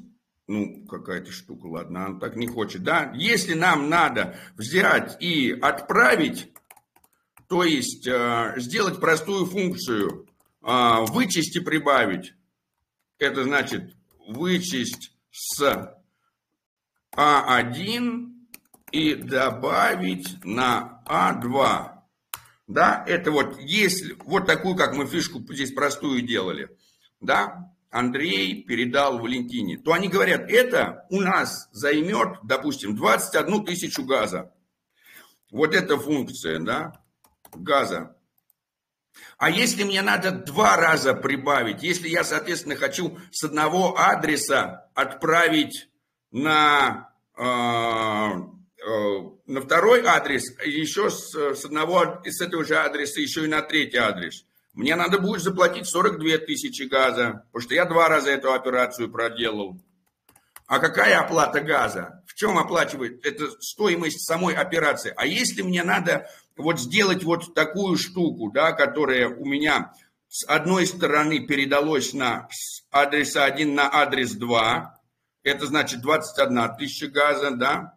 ну, 0.46 0.84
какая-то 0.86 1.32
штука, 1.32 1.66
ладно, 1.66 2.06
она 2.06 2.20
так 2.20 2.36
не 2.36 2.46
хочет, 2.46 2.82
да, 2.82 3.12
если 3.14 3.54
нам 3.54 3.88
надо 3.88 4.36
взять 4.56 5.16
и 5.22 5.52
отправить 5.52 6.50
то 7.50 7.64
есть 7.64 8.06
э, 8.06 8.54
сделать 8.58 9.00
простую 9.00 9.44
функцию 9.44 10.28
э, 10.62 10.96
вычесть 11.08 11.56
и 11.56 11.60
прибавить. 11.60 12.32
Это 13.18 13.42
значит 13.42 13.92
вычесть 14.28 15.12
с 15.32 15.96
А1 17.12 18.28
и 18.92 19.14
добавить 19.16 20.44
на 20.44 21.02
А2. 21.08 21.90
Да, 22.68 23.04
это 23.08 23.32
вот 23.32 23.58
если, 23.58 24.16
вот 24.24 24.46
такую, 24.46 24.76
как 24.76 24.94
мы 24.94 25.06
фишку 25.06 25.40
здесь 25.52 25.72
простую 25.72 26.22
делали, 26.22 26.68
да, 27.20 27.72
Андрей 27.90 28.62
передал 28.62 29.18
Валентине, 29.18 29.76
то 29.76 29.92
они 29.92 30.08
говорят, 30.08 30.48
это 30.48 31.06
у 31.10 31.20
нас 31.20 31.68
займет, 31.72 32.38
допустим, 32.44 32.94
21 32.94 33.64
тысячу 33.64 34.04
газа. 34.04 34.52
Вот 35.50 35.74
эта 35.74 35.98
функция, 35.98 36.60
да, 36.60 37.02
газа. 37.52 38.16
А 39.38 39.50
если 39.50 39.82
мне 39.82 40.02
надо 40.02 40.30
два 40.30 40.76
раза 40.76 41.14
прибавить, 41.14 41.82
если 41.82 42.08
я, 42.08 42.22
соответственно, 42.22 42.76
хочу 42.76 43.18
с 43.32 43.42
одного 43.42 43.98
адреса 43.98 44.88
отправить 44.94 45.88
на, 46.30 47.12
э, 47.36 47.42
э, 47.42 49.20
на 49.46 49.60
второй 49.60 50.06
адрес, 50.06 50.44
еще 50.64 51.10
с, 51.10 51.34
с 51.34 51.64
одного, 51.64 52.22
с 52.24 52.40
этого 52.40 52.64
же 52.64 52.76
адреса 52.76 53.20
еще 53.20 53.44
и 53.44 53.48
на 53.48 53.62
третий 53.62 53.98
адрес, 53.98 54.44
мне 54.72 54.94
надо 54.96 55.18
будет 55.18 55.42
заплатить 55.42 55.86
42 55.86 56.38
тысячи 56.38 56.82
газа, 56.82 57.44
потому 57.46 57.62
что 57.62 57.74
я 57.74 57.84
два 57.84 58.08
раза 58.08 58.30
эту 58.30 58.52
операцию 58.52 59.10
проделал. 59.10 59.80
А 60.66 60.78
какая 60.78 61.18
оплата 61.18 61.60
газа? 61.60 62.22
В 62.26 62.34
чем 62.34 62.56
оплачивает? 62.56 63.26
Это 63.26 63.50
стоимость 63.60 64.20
самой 64.20 64.54
операции. 64.54 65.12
А 65.16 65.26
если 65.26 65.62
мне 65.62 65.82
надо 65.82 66.30
вот 66.56 66.78
сделать 66.78 67.24
вот 67.24 67.54
такую 67.54 67.98
штуку, 67.98 68.52
да, 68.52 68.72
которая 68.72 69.28
у 69.28 69.44
меня 69.44 69.92
с 70.28 70.44
одной 70.46 70.86
стороны 70.86 71.40
передалось 71.40 72.12
на 72.12 72.48
адреса 72.92 73.44
1 73.44 73.74
на 73.74 73.92
адрес 73.92 74.32
2, 74.32 75.00
это 75.42 75.66
значит 75.66 76.02
21 76.02 76.76
тысяча 76.78 77.08
газа, 77.08 77.50
да, 77.50 77.94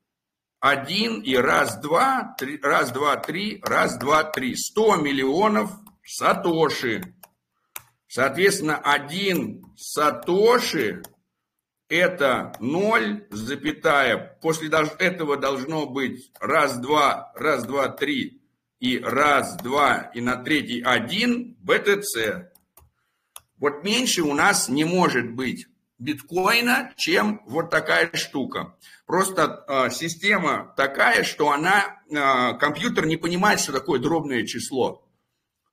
один 0.65 1.21
и 1.21 1.37
раз, 1.37 1.79
два, 1.79 2.35
три, 2.39 2.59
раз, 2.59 2.91
два, 2.91 3.17
три, 3.17 3.61
раз, 3.63 3.99
два, 3.99 4.25
три. 4.25 4.57
100 4.57 4.97
миллионов 4.97 5.71
сатоши. 6.03 7.03
Соответственно, 8.07 8.79
один 8.79 9.63
сатоши 9.77 11.03
это 11.91 12.55
0, 12.61 13.27
запятая. 13.31 14.39
После 14.41 14.71
этого 14.71 15.37
должно 15.37 15.85
быть 15.85 16.31
раз, 16.41 16.79
два, 16.79 17.31
раз, 17.35 17.67
два, 17.67 17.89
три 17.89 18.41
и 18.81 18.99
раз, 18.99 19.57
два, 19.59 20.11
и 20.15 20.23
на 20.23 20.43
третий 20.43 20.81
один 20.81 21.59
БТЦ. 21.61 22.49
Вот 23.59 23.85
меньше 23.85 24.23
у 24.23 24.33
нас 24.33 24.71
не 24.71 24.87
может 24.87 25.31
быть 25.31 25.67
биткоина, 26.05 26.93
чем 26.97 27.41
вот 27.47 27.71
такая 27.71 28.11
штука. 28.15 28.77
Просто 29.07 29.65
э, 29.67 29.91
система 29.91 30.73
такая, 30.77 31.25
что 31.25 31.51
она, 31.51 32.01
э, 32.09 32.59
компьютер 32.59 33.07
не 33.07 33.17
понимает, 33.17 33.61
что 33.61 33.73
такое 33.73 33.99
дробное 33.99 34.47
число. 34.47 35.09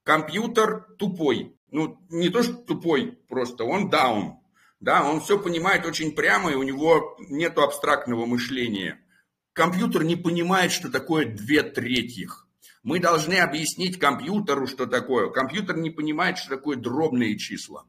Компьютер 0.04 0.88
тупой 0.98 1.56
ну, 1.72 1.98
не 2.10 2.30
то, 2.30 2.44
что 2.44 2.54
тупой 2.54 3.18
просто, 3.28 3.64
он 3.64 3.90
даун. 3.90 4.38
Да, 4.80 5.08
он 5.08 5.22
все 5.22 5.40
понимает 5.40 5.86
очень 5.86 6.12
прямо, 6.14 6.52
и 6.52 6.56
у 6.56 6.64
него 6.64 7.16
нет 7.30 7.58
абстрактного 7.58 8.26
мышления. 8.26 9.00
Компьютер 9.54 10.04
не 10.04 10.16
понимает, 10.16 10.72
что 10.72 10.90
такое 10.90 11.26
две 11.26 11.62
третьих. 11.62 12.48
Мы 12.84 13.00
должны 13.00 13.36
объяснить 13.36 14.00
компьютеру, 14.00 14.66
что 14.66 14.88
такое. 14.88 15.30
Компьютер 15.30 15.78
не 15.78 15.92
понимает, 15.92 16.40
что 16.40 16.50
такое 16.50 16.78
дробные 16.78 17.38
числа. 17.38 17.86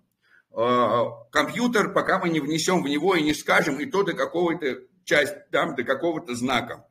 А, 0.54 1.24
компьютер, 1.30 1.92
пока 1.92 2.18
мы 2.18 2.28
не 2.28 2.40
внесем 2.40 2.82
в 2.82 2.88
него 2.88 3.14
и 3.14 3.22
не 3.22 3.34
скажем, 3.34 3.78
и 3.80 3.86
то 3.86 4.02
до 4.02 4.12
какого-то 4.12 4.80
части, 5.04 5.36
там, 5.50 5.74
до 5.74 5.84
какого-то 5.84 6.34
знака. 6.34 6.86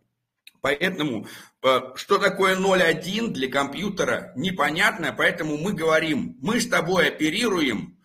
Поэтому 0.61 1.27
э, 1.63 1.79
что 1.95 2.19
такое 2.19 2.55
0,1 2.55 3.29
для 3.29 3.49
компьютера 3.49 4.31
непонятно, 4.35 5.13
поэтому 5.15 5.57
мы 5.57 5.73
говорим, 5.73 6.37
мы 6.41 6.61
с 6.61 6.67
тобой 6.67 7.07
оперируем 7.07 7.97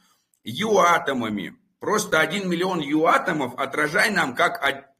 ю-атомами. 0.42 1.56
Просто 1.80 2.20
1 2.20 2.48
миллион 2.48 2.80
ю-атомов 2.80 3.54
отражай 3.58 4.10
нам 4.10 4.34
как, 4.34 4.58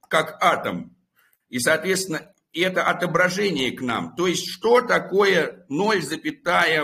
как 0.09 0.37
атом. 0.43 0.95
И, 1.49 1.59
соответственно, 1.59 2.31
это 2.53 2.85
отображение 2.85 3.73
к 3.73 3.81
нам. 3.81 4.15
То 4.17 4.27
есть, 4.27 4.49
что 4.49 4.83
такое 4.83 5.65
0, 5.69 6.03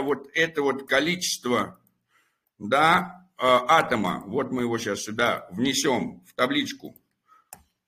вот 0.02 0.28
это 0.34 0.62
вот 0.62 0.88
количество 0.88 1.78
да, 2.58 3.21
э, 3.21 3.21
атома. 3.38 4.22
Вот 4.26 4.52
мы 4.52 4.62
его 4.62 4.78
сейчас 4.78 5.00
сюда 5.00 5.46
внесем 5.50 6.22
в 6.26 6.34
табличку 6.34 6.96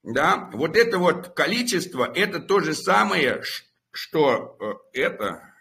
да, 0.05 0.51
вот 0.53 0.77
это 0.77 0.99
вот 0.99 1.29
количество, 1.29 2.05
это 2.05 2.39
то 2.39 2.61
же 2.61 2.75
самое, 2.75 3.43
что 3.91 4.59
э, 4.93 4.99
это 5.01 5.55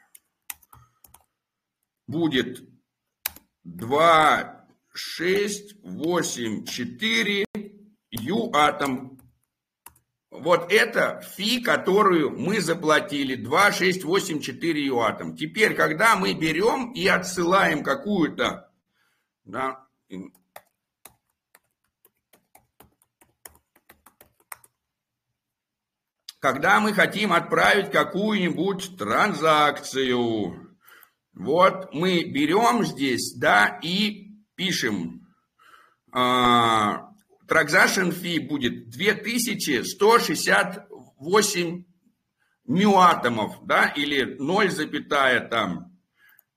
будет 2.07 2.61
2, 3.63 4.67
6, 4.93 5.75
8, 5.81 6.65
4 6.65 7.45
ю 8.11 8.51
атом. 8.53 9.17
Вот 10.29 10.73
это 10.73 11.21
фи, 11.21 11.61
которую 11.61 12.31
мы 12.31 12.59
заплатили, 12.59 13.35
2, 13.35 13.71
6, 13.71 14.03
8, 14.03 14.41
4 14.41 14.85
ю 14.85 14.99
атом. 14.99 15.37
Теперь, 15.37 15.73
когда 15.73 16.17
мы 16.17 16.33
берем 16.33 16.91
и 16.91 17.07
отсылаем 17.07 17.81
какую-то, 17.81 18.72
да, 19.45 19.87
когда 26.43 26.79
мы 26.81 26.93
хотим 26.93 27.31
отправить 27.31 27.89
какую-нибудь 27.89 28.97
транзакцию. 28.97 30.75
Вот 31.33 31.93
мы 31.93 32.25
берем 32.25 32.83
здесь, 32.83 33.33
да, 33.37 33.79
и 33.81 34.33
пишем. 34.55 35.21
Uh, 36.13 36.99
transaction 37.47 38.11
fee 38.11 38.45
будет 38.45 38.89
2168 38.89 41.85
мюатомов, 42.65 43.65
да, 43.65 43.87
или 43.87 44.35
0, 44.37 44.69
там. 45.49 45.97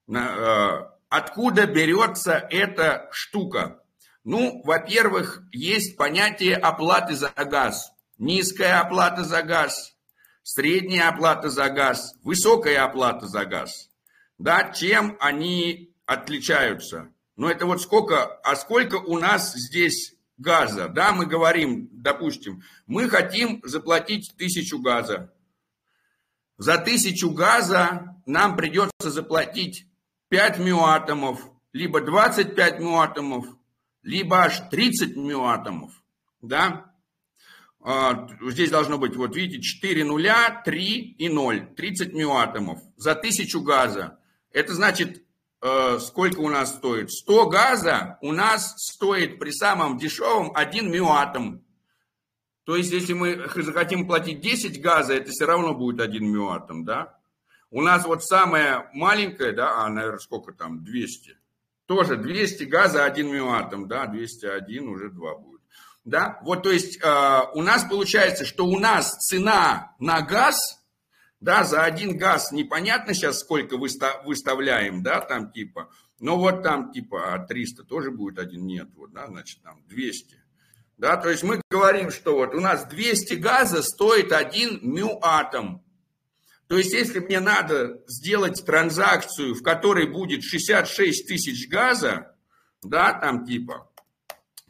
Uh, 0.08 0.88
откуда 1.08 1.66
берется 1.66 2.46
эта 2.50 3.08
штука? 3.12 3.82
Ну, 4.24 4.62
во-первых, 4.64 5.42
есть 5.52 5.96
понятие 5.96 6.56
оплаты 6.56 7.14
за 7.14 7.30
газ 7.36 7.92
низкая 8.18 8.80
оплата 8.80 9.24
за 9.24 9.42
газ, 9.42 9.94
средняя 10.42 11.08
оплата 11.08 11.50
за 11.50 11.68
газ, 11.70 12.14
высокая 12.22 12.84
оплата 12.84 13.26
за 13.26 13.44
газ. 13.44 13.90
Да, 14.38 14.72
чем 14.72 15.16
они 15.20 15.94
отличаются? 16.04 17.12
Ну, 17.36 17.48
это 17.48 17.66
вот 17.66 17.82
сколько, 17.82 18.24
а 18.24 18.56
сколько 18.56 18.96
у 18.96 19.18
нас 19.18 19.54
здесь 19.54 20.14
газа? 20.38 20.88
Да, 20.88 21.12
мы 21.12 21.26
говорим, 21.26 21.88
допустим, 21.92 22.62
мы 22.86 23.08
хотим 23.08 23.60
заплатить 23.64 24.34
тысячу 24.36 24.78
газа. 24.78 25.32
За 26.58 26.74
1000 26.74 27.28
газа 27.30 28.16
нам 28.24 28.56
придется 28.56 29.10
заплатить 29.10 29.86
5 30.28 30.58
миоатомов, 30.58 31.40
либо 31.72 32.00
25 32.00 32.80
миоатомов, 32.80 33.46
либо 34.02 34.44
аж 34.44 34.60
30 34.70 35.16
миоатомов. 35.16 35.92
Да? 36.42 36.92
А, 37.80 38.28
здесь 38.42 38.70
должно 38.70 38.98
быть, 38.98 39.14
вот 39.14 39.36
видите, 39.36 39.62
4 39.62 40.04
нуля, 40.04 40.62
3 40.64 41.16
и 41.18 41.28
0. 41.28 41.74
30 41.76 42.12
миоатомов 42.14 42.80
за 42.96 43.12
1000 43.12 43.60
газа. 43.60 44.18
Это 44.50 44.74
значит, 44.74 45.22
э, 45.62 45.98
сколько 46.00 46.40
у 46.40 46.48
нас 46.48 46.74
стоит? 46.74 47.12
100 47.12 47.46
газа 47.46 48.18
у 48.22 48.32
нас 48.32 48.74
стоит 48.76 49.38
при 49.38 49.50
самом 49.50 49.98
дешевом 49.98 50.50
1 50.54 50.90
миоатом. 50.90 51.64
То 52.64 52.74
есть, 52.74 52.90
если 52.90 53.12
мы 53.12 53.48
захотим 53.54 54.08
платить 54.08 54.40
10 54.40 54.80
газа, 54.82 55.14
это 55.14 55.30
все 55.30 55.46
равно 55.46 55.72
будет 55.72 56.00
1 56.00 56.26
миоатом, 56.26 56.84
да? 56.84 57.15
У 57.70 57.82
нас 57.82 58.04
вот 58.06 58.24
самое 58.24 58.88
маленькое, 58.92 59.52
да, 59.52 59.84
а, 59.84 59.88
наверное, 59.88 60.18
сколько 60.18 60.52
там, 60.52 60.84
200. 60.84 61.36
Тоже 61.86 62.16
200 62.16 62.64
газа, 62.64 63.04
1 63.04 63.28
миоатом, 63.28 63.88
да, 63.88 64.06
201 64.06 64.88
уже 64.88 65.10
2 65.10 65.34
будет. 65.36 65.60
Да? 66.04 66.38
Вот, 66.42 66.62
то 66.62 66.70
есть 66.70 66.98
э, 67.02 67.40
у 67.54 67.62
нас 67.62 67.84
получается, 67.84 68.44
что 68.44 68.66
у 68.66 68.78
нас 68.78 69.10
цена 69.18 69.94
на 69.98 70.22
газ, 70.22 70.56
да, 71.40 71.64
за 71.64 71.82
один 71.82 72.16
газ 72.16 72.52
непонятно 72.52 73.12
сейчас 73.12 73.40
сколько 73.40 73.76
выставляем, 73.76 75.02
да, 75.02 75.20
там 75.20 75.50
типа, 75.50 75.90
но 76.18 76.38
вот 76.38 76.62
там 76.62 76.92
типа 76.92 77.44
300 77.48 77.82
а 77.82 77.84
тоже 77.84 78.10
будет 78.10 78.38
один, 78.38 78.66
нет, 78.66 78.88
вот, 78.94 79.12
да, 79.12 79.26
значит 79.26 79.62
там 79.62 79.82
200. 79.86 80.42
Да, 80.96 81.16
то 81.18 81.28
есть 81.28 81.42
мы 81.42 81.60
говорим, 81.70 82.10
что 82.10 82.36
вот 82.36 82.54
у 82.54 82.60
нас 82.60 82.86
200 82.86 83.34
газа 83.34 83.82
стоит 83.82 84.32
один 84.32 84.78
мюатом. 84.82 85.84
То 86.68 86.78
есть 86.78 86.92
если 86.92 87.20
мне 87.20 87.38
надо 87.40 88.02
сделать 88.08 88.64
транзакцию, 88.64 89.54
в 89.54 89.62
которой 89.62 90.06
будет 90.06 90.42
66 90.42 91.28
тысяч 91.28 91.68
газа, 91.68 92.34
да, 92.82 93.12
там 93.12 93.46
типа, 93.46 93.88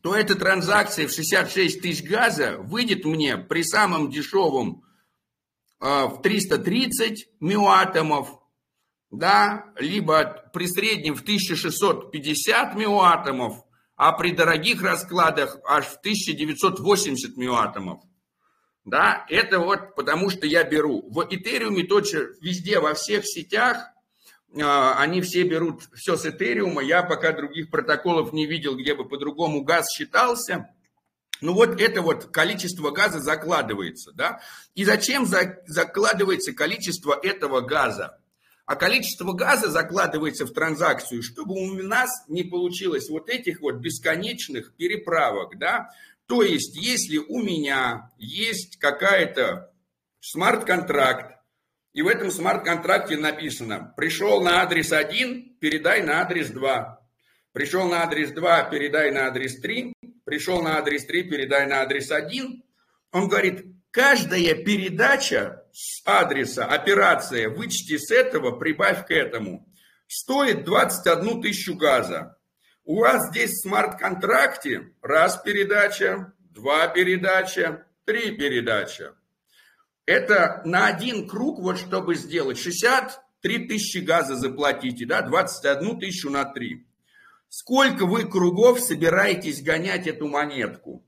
то 0.02 0.14
эта 0.14 0.34
транзакция 0.34 1.08
в 1.08 1.12
66 1.12 1.80
тысяч 1.80 2.04
газа 2.04 2.58
выйдет 2.58 3.04
мне 3.04 3.38
при 3.38 3.62
самом 3.62 4.10
дешевом 4.10 4.84
э, 5.80 6.04
в 6.06 6.20
330 6.22 7.28
миоатомов, 7.40 8.40
да, 9.10 9.72
либо 9.78 10.50
при 10.52 10.66
среднем 10.66 11.14
в 11.14 11.22
1650 11.22 12.74
миоатомов, 12.74 13.64
а 13.96 14.12
при 14.12 14.32
дорогих 14.32 14.82
раскладах 14.82 15.58
аж 15.66 15.86
в 15.86 15.96
1980 15.96 17.36
миоатомов. 17.38 18.02
Да, 18.86 19.26
это 19.28 19.58
вот 19.58 19.96
потому 19.96 20.30
что 20.30 20.46
я 20.46 20.62
беру. 20.62 21.02
В 21.10 21.26
Этериуме 21.28 21.82
точно 21.82 22.28
везде, 22.40 22.78
во 22.78 22.94
всех 22.94 23.26
сетях 23.26 23.90
а, 24.62 24.94
они 25.00 25.20
все 25.22 25.42
берут 25.42 25.82
все 25.92 26.16
с 26.16 26.24
Этериума. 26.24 26.82
Я 26.82 27.02
пока 27.02 27.32
других 27.32 27.68
протоколов 27.70 28.32
не 28.32 28.46
видел, 28.46 28.76
где 28.76 28.94
бы 28.94 29.04
по-другому 29.04 29.64
газ 29.64 29.88
считался. 29.90 30.70
Ну 31.40 31.52
вот 31.52 31.80
это 31.80 32.00
вот 32.00 32.26
количество 32.26 32.92
газа 32.92 33.18
закладывается, 33.18 34.12
да? 34.12 34.40
И 34.76 34.84
зачем 34.84 35.26
за, 35.26 35.58
закладывается 35.66 36.52
количество 36.52 37.18
этого 37.20 37.62
газа? 37.62 38.20
А 38.66 38.76
количество 38.76 39.32
газа 39.32 39.68
закладывается 39.68 40.46
в 40.46 40.52
транзакцию, 40.52 41.24
чтобы 41.24 41.54
у 41.54 41.82
нас 41.82 42.10
не 42.28 42.44
получилось 42.44 43.08
вот 43.08 43.28
этих 43.28 43.60
вот 43.60 43.76
бесконечных 43.76 44.74
переправок, 44.76 45.58
да? 45.58 45.90
То 46.26 46.42
есть, 46.42 46.76
если 46.76 47.18
у 47.18 47.42
меня 47.42 48.10
есть 48.18 48.78
какая-то 48.78 49.72
смарт-контракт, 50.20 51.36
и 51.92 52.02
в 52.02 52.08
этом 52.08 52.30
смарт-контракте 52.30 53.16
написано, 53.16 53.94
пришел 53.96 54.42
на 54.42 54.62
адрес 54.62 54.92
1, 54.92 55.56
передай 55.60 56.02
на 56.02 56.20
адрес 56.20 56.50
2. 56.50 57.00
Пришел 57.52 57.88
на 57.88 58.02
адрес 58.02 58.32
2, 58.32 58.64
передай 58.64 59.10
на 59.12 59.28
адрес 59.28 59.60
3. 59.60 59.94
Пришел 60.24 60.60
на 60.60 60.78
адрес 60.78 61.06
3, 61.06 61.22
передай 61.22 61.66
на 61.66 61.80
адрес 61.80 62.10
1. 62.10 62.62
Он 63.12 63.28
говорит, 63.28 63.64
каждая 63.90 64.56
передача 64.56 65.64
с 65.72 66.02
адреса, 66.04 66.66
операция, 66.66 67.48
вычти 67.48 67.96
с 67.96 68.10
этого, 68.10 68.58
прибавь 68.58 69.06
к 69.06 69.10
этому, 69.10 69.66
стоит 70.06 70.64
21 70.64 71.40
тысячу 71.40 71.76
газа. 71.76 72.35
У 72.86 73.00
вас 73.00 73.30
здесь 73.30 73.50
в 73.50 73.62
смарт-контракте 73.62 74.92
раз 75.02 75.42
передача, 75.42 76.32
два 76.38 76.86
передача, 76.86 77.84
три 78.04 78.36
передача. 78.36 79.16
Это 80.06 80.62
на 80.64 80.86
один 80.86 81.28
круг, 81.28 81.58
вот 81.58 81.78
чтобы 81.78 82.14
сделать, 82.14 82.58
63 82.58 83.66
тысячи 83.66 83.98
газа 83.98 84.36
заплатите, 84.36 85.04
да, 85.04 85.22
21 85.22 85.98
тысячу 85.98 86.30
на 86.30 86.44
3. 86.44 86.86
Сколько 87.48 88.06
вы 88.06 88.22
кругов 88.22 88.78
собираетесь 88.78 89.64
гонять 89.64 90.06
эту 90.06 90.28
монетку? 90.28 91.04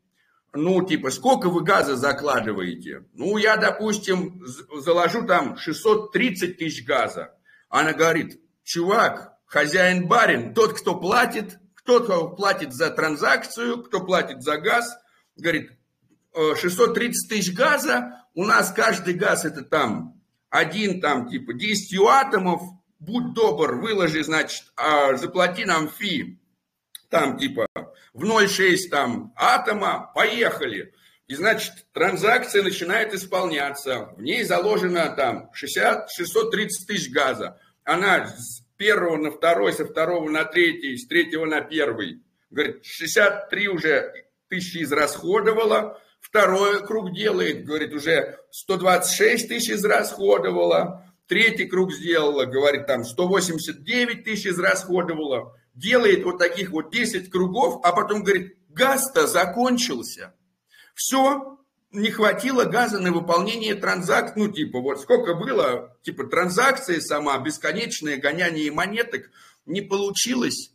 Ну, 0.53 0.85
типа, 0.85 1.13
сколько 1.13 1.49
вы 1.49 1.63
газа 1.63 1.95
закладываете? 1.95 3.05
Ну, 3.15 3.37
я, 3.37 3.57
допустим, 3.57 4.45
заложу 4.81 5.25
там 5.25 5.57
630 5.57 6.59
тысяч 6.59 6.85
газа. 6.85 7.37
Она 7.69 7.93
говорит, 7.93 8.41
чувак, 8.65 9.39
хозяин-барин, 9.47 10.55
тот, 10.55 10.73
кто 10.73 10.99
платит, 10.99 11.59
кто 11.89 12.29
платит 12.29 12.75
за 12.75 12.91
транзакцию, 12.91 13.83
кто 13.83 14.05
платит 14.05 14.43
за 14.43 14.59
газ, 14.59 14.99
говорит, 15.37 15.73
630 16.35 17.25
«Э, 17.25 17.29
тысяч 17.35 17.55
газа, 17.55 18.27
у 18.35 18.45
нас 18.45 18.73
каждый 18.73 19.15
газ 19.15 19.45
это 19.47 19.63
там 19.63 20.21
один 20.51 21.01
там 21.01 21.29
типа 21.29 21.55
10 21.55 21.99
атомов, 22.07 22.63
будь 22.99 23.33
добр, 23.33 23.77
выложи, 23.77 24.23
значит, 24.23 24.65
а 24.77 25.17
заплати 25.17 25.65
нам 25.65 25.89
фи, 25.89 26.39
там 27.09 27.39
типа 27.39 27.67
в 28.13 28.23
0,6 28.23 28.89
там 28.91 29.33
атома, 29.37 30.13
поехали. 30.15 30.93
И 31.27 31.35
значит, 31.35 31.73
транзакция 31.93 32.63
начинает 32.63 33.15
исполняться. 33.15 34.15
В 34.17 34.23
ней 34.23 34.45
заложено 34.45 35.11
там 35.11 35.51
60, 35.53 36.11
630 36.11 36.87
тысяч 36.87 37.11
газа. 37.11 37.61
Она 37.85 38.31
первого 38.79 39.19
на 39.19 39.31
второй, 39.31 39.75
со 39.75 39.85
второго 39.85 40.31
на 40.31 40.45
третий, 40.45 40.97
с 40.97 41.07
третьего 41.07 41.45
на 41.45 41.61
первый. 41.61 42.23
Говорит, 42.51 42.85
63 42.85 43.69
уже 43.69 44.25
тысячи 44.49 44.83
израсходовала, 44.83 46.01
Второй 46.21 46.85
круг 46.87 47.15
делает, 47.15 47.65
говорит, 47.65 47.95
уже 47.95 48.39
126 48.51 49.49
тысяч 49.49 49.71
израсходовала. 49.71 51.05
Третий 51.27 51.67
круг 51.67 51.93
сделала, 51.93 52.45
говорит, 52.45 52.87
там 52.87 53.05
189 53.05 54.25
тысяч 54.25 54.47
израсходовала. 54.47 55.57
Делает 55.75 56.25
вот 56.25 56.39
таких 56.39 56.71
вот 56.71 56.91
10 56.91 57.31
кругов, 57.31 57.81
а 57.85 57.93
потом 57.93 58.25
говорит, 58.25 58.57
газ-то 58.69 59.27
закончился. 59.27 60.35
Все, 60.95 61.58
не 61.91 62.11
хватило 62.11 62.65
газа 62.65 62.99
на 62.99 63.13
выполнение 63.13 63.75
транзакций. 63.75 64.35
Ну, 64.37 64.53
типа, 64.53 64.81
вот 64.81 65.01
сколько 65.01 65.35
было, 65.35 65.97
типа, 66.03 66.25
транзакции 66.25 67.01
сама, 67.01 67.39
бесконечное 67.39 68.19
гоняние 68.19 68.71
монеток, 68.71 69.31
не 69.67 69.81
получилось. 69.81 70.73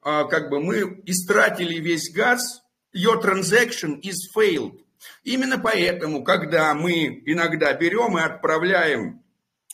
А, 0.00 0.24
как 0.24 0.50
бы 0.50 0.60
мы 0.60 1.02
истратили 1.06 1.80
весь 1.80 2.12
газ, 2.12 2.62
your 2.94 3.22
transaction 3.22 4.00
is 4.00 4.16
failed. 4.36 4.80
Именно 5.22 5.58
поэтому, 5.58 6.24
когда 6.24 6.72
мы 6.74 7.22
иногда 7.26 7.72
берем 7.74 8.16
и 8.16 8.22
отправляем 8.22 9.22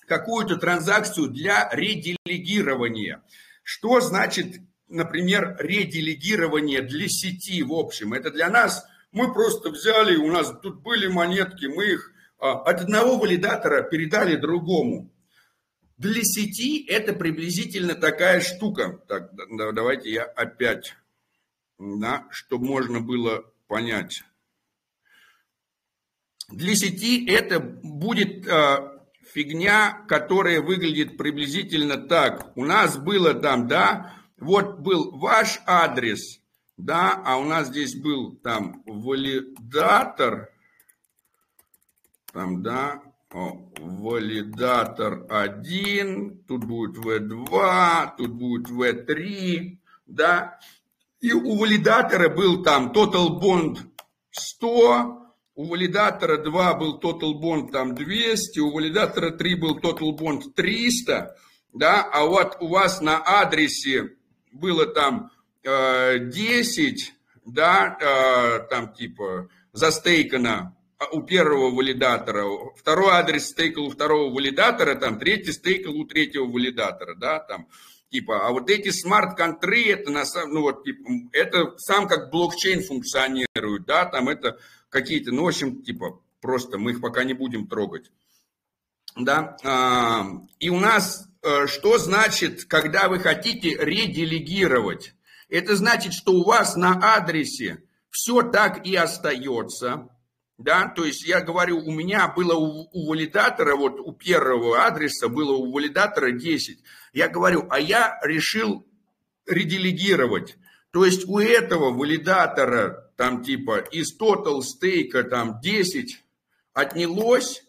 какую-то 0.07 0.57
транзакцию 0.57 1.29
для 1.29 1.68
ределегирования, 1.72 3.22
что 3.62 4.00
значит, 4.00 4.57
например, 4.88 5.57
ределегирование 5.61 6.83
для 6.83 7.07
сети 7.09 7.62
в 7.62 7.72
общем? 7.72 8.12
Это 8.12 8.31
для 8.31 8.50
нас, 8.50 8.85
мы 9.12 9.33
просто 9.33 9.70
взяли, 9.70 10.16
у 10.16 10.31
нас 10.31 10.53
тут 10.62 10.83
были 10.83 11.07
монетки, 11.09 11.66
мы 11.66 11.92
их 11.92 12.12
а, 12.38 12.53
от 12.62 12.83
одного 12.83 13.18
валидатора 13.18 13.83
передали 13.83 14.37
другому. 14.37 15.12
Для 15.99 16.23
сети 16.23 16.87
это 16.87 17.12
приблизительно 17.12 17.94
такая 17.94 18.40
штука. 18.40 19.00
Так, 19.06 19.33
давайте 19.75 20.11
я 20.11 20.25
опять, 20.25 20.94
да, 21.79 22.27
чтобы 22.31 22.67
можно 22.67 23.00
было 23.00 23.44
понять. 23.69 24.23
Для 26.48 26.75
сети 26.75 27.27
это 27.29 27.61
будет 27.61 28.46
э, 28.46 28.98
фигня, 29.33 30.04
которая 30.08 30.61
выглядит 30.63 31.17
приблизительно 31.17 31.96
так. 31.96 32.56
У 32.56 32.65
нас 32.65 32.96
было 32.96 33.35
там, 33.35 33.69
да, 33.69 34.15
вот 34.38 34.79
был 34.79 35.17
ваш 35.19 35.61
адрес, 35.67 36.40
да, 36.85 37.22
а 37.24 37.38
у 37.38 37.44
нас 37.44 37.68
здесь 37.68 37.94
был 37.94 38.37
там 38.37 38.83
валидатор, 38.87 40.50
там, 42.33 42.62
да, 42.62 43.02
о, 43.33 43.70
валидатор 43.78 45.26
1, 45.28 46.44
тут 46.48 46.64
будет 46.64 46.96
V2, 46.96 48.12
тут 48.16 48.33
будет 48.33 48.68
V3, 48.70 49.78
да, 50.06 50.58
и 51.20 51.33
у 51.33 51.56
валидатора 51.56 52.28
был 52.28 52.62
там 52.62 52.92
total 52.92 53.40
bond 53.40 53.78
100, 54.31 55.20
у 55.54 55.64
валидатора 55.66 56.38
2 56.38 56.74
был 56.74 56.98
total 56.98 57.35
bond 57.40 57.70
там 57.70 57.94
200, 57.94 58.58
у 58.60 58.72
валидатора 58.72 59.31
3 59.31 59.54
был 59.56 59.78
total 59.78 60.16
bond 60.16 60.52
300, 60.54 61.37
да, 61.72 62.02
а 62.02 62.24
вот 62.24 62.56
у 62.60 62.68
вас 62.68 63.00
на 63.00 63.22
адресе 63.22 64.16
было 64.52 64.87
там 64.87 65.31
10, 65.65 67.15
да, 67.44 67.98
э, 68.00 68.69
там 68.71 68.92
типа 68.92 69.48
застейкано 69.73 70.77
а, 70.98 71.06
у 71.13 71.23
первого 71.23 71.71
валидатора, 71.75 72.46
второй 72.77 73.13
адрес 73.13 73.48
стейкал 73.48 73.87
у 73.87 73.90
второго 73.90 74.33
валидатора, 74.35 74.94
там 74.94 75.19
третий 75.19 75.52
стейкал 75.52 75.96
у 75.96 76.04
третьего 76.04 76.46
валидатора, 76.46 77.15
да, 77.15 77.40
там 77.40 77.69
типа, 78.11 78.46
а 78.46 78.50
вот 78.50 78.71
эти 78.71 78.90
смарт-контры, 78.90 79.85
это 79.85 80.11
на 80.11 80.25
самом, 80.25 80.54
ну 80.54 80.61
вот, 80.63 80.85
типа, 80.85 81.08
это 81.33 81.75
сам 81.79 82.08
как 82.08 82.31
блокчейн 82.31 82.83
функционирует, 82.83 83.87
да, 83.87 84.04
там 84.06 84.29
это 84.29 84.58
какие-то, 84.88 85.33
ну, 85.33 85.44
в 85.44 85.48
общем, 85.48 85.83
типа, 85.83 86.21
просто 86.40 86.79
мы 86.79 86.92
их 86.92 87.00
пока 87.00 87.25
не 87.25 87.35
будем 87.35 87.67
трогать, 87.67 88.11
да, 89.17 89.56
а, 89.65 90.27
и 90.58 90.71
у 90.71 90.79
нас 90.79 91.29
э, 91.42 91.67
что 91.67 91.98
значит, 91.98 92.65
когда 92.65 93.08
вы 93.08 93.19
хотите 93.19 93.71
ределегировать? 93.71 95.15
Это 95.51 95.77
значит, 95.77 96.13
что 96.13 96.33
у 96.33 96.44
вас 96.44 96.77
на 96.77 96.98
адресе 97.17 97.83
все 98.11 98.42
так 98.42 98.87
и 98.87 98.94
остается, 98.94 100.09
да, 100.59 100.88
то 100.88 101.05
есть 101.05 101.27
я 101.27 101.40
говорю, 101.40 101.79
у 101.79 101.90
меня 101.90 102.29
было 102.29 102.55
у, 102.55 102.88
у 102.92 103.09
валидатора, 103.09 103.77
вот 103.77 103.98
у 103.98 104.13
первого 104.13 104.85
адреса 104.85 105.29
было 105.29 105.53
у 105.53 105.73
валидатора 105.73 106.33
10. 106.33 106.81
Я 107.15 107.29
говорю, 107.29 107.67
а 107.71 107.81
я 107.81 108.21
решил 108.23 108.87
ределегировать. 109.46 110.57
То 110.90 111.05
есть 111.05 111.27
у 111.27 111.38
этого 111.38 111.90
валидатора 111.92 113.11
там 113.17 113.42
типа 113.42 113.79
из 113.79 114.15
total 114.19 114.61
стейка 114.61 115.25
там 115.25 115.61
10 115.61 116.23
отнялось, 116.75 117.65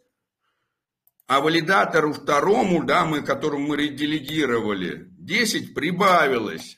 а 1.28 1.40
валидатору 1.40 2.12
второму, 2.12 2.84
да, 2.84 3.06
мы, 3.06 3.22
которому 3.22 3.70
мы 3.70 3.78
ределегировали, 3.78 5.08
10 5.18 5.74
прибавилось, 5.74 6.78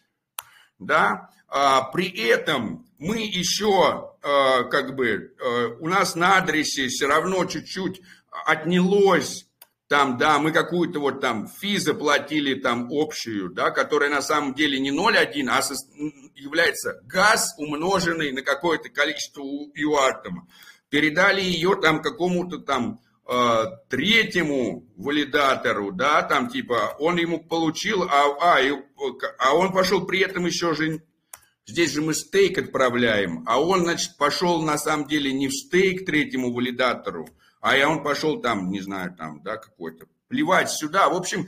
да, 0.86 1.29
а 1.47 1.84
при 1.84 2.09
этом 2.09 2.86
мы 2.97 3.17
еще, 3.17 4.15
э, 4.23 4.63
как 4.69 4.95
бы, 4.95 5.07
э, 5.38 5.67
у 5.79 5.88
нас 5.88 6.15
на 6.15 6.38
адресе 6.38 6.88
все 6.88 7.07
равно 7.07 7.45
чуть-чуть 7.45 8.01
отнялось, 8.45 9.45
там, 9.88 10.17
да, 10.17 10.39
мы 10.39 10.51
какую-то 10.51 10.99
вот 10.99 11.21
там 11.21 11.47
фи 11.47 11.77
заплатили 11.77 12.55
там 12.55 12.89
общую, 12.91 13.49
да, 13.49 13.69
которая 13.69 14.09
на 14.09 14.21
самом 14.21 14.55
деле 14.55 14.79
не 14.79 14.91
0,1, 14.91 15.47
а 15.49 15.61
является 16.34 16.99
газ, 17.03 17.53
умноженный 17.57 18.31
на 18.31 18.41
какое-то 18.41 18.89
количество 18.89 19.43
юартома. 19.75 20.47
Передали 20.89 21.41
ее 21.41 21.75
там 21.79 22.01
какому-то 22.01 22.57
там 22.57 23.01
третьему 23.88 24.86
валидатору, 24.97 25.91
да, 25.91 26.24
там 26.24 26.49
типа 26.49 26.95
он 26.99 27.17
ему 27.17 27.39
получил, 27.39 28.03
а, 28.03 28.26
а, 28.41 28.59
а 29.39 29.55
он 29.55 29.71
пошел 29.71 30.05
при 30.05 30.19
этом 30.19 30.45
еще 30.45 30.74
же 30.76 31.01
Здесь 31.65 31.93
же 31.93 32.01
мы 32.01 32.13
стейк 32.13 32.57
отправляем, 32.57 33.43
а 33.47 33.61
он, 33.61 33.82
значит, 33.82 34.17
пошел 34.17 34.61
на 34.61 34.78
самом 34.78 35.07
деле 35.07 35.32
не 35.32 35.47
в 35.47 35.53
стейк 35.53 36.05
третьему 36.05 36.53
валидатору, 36.53 37.30
а 37.61 37.78
я 37.78 37.89
он 37.89 38.03
пошел 38.03 38.41
там, 38.41 38.69
не 38.69 38.82
знаю, 38.82 39.15
там, 39.15 39.41
да, 39.43 39.55
какой-то, 39.55 40.07
плевать 40.28 40.69
сюда. 40.69 41.07
В 41.07 41.15
общем, 41.15 41.47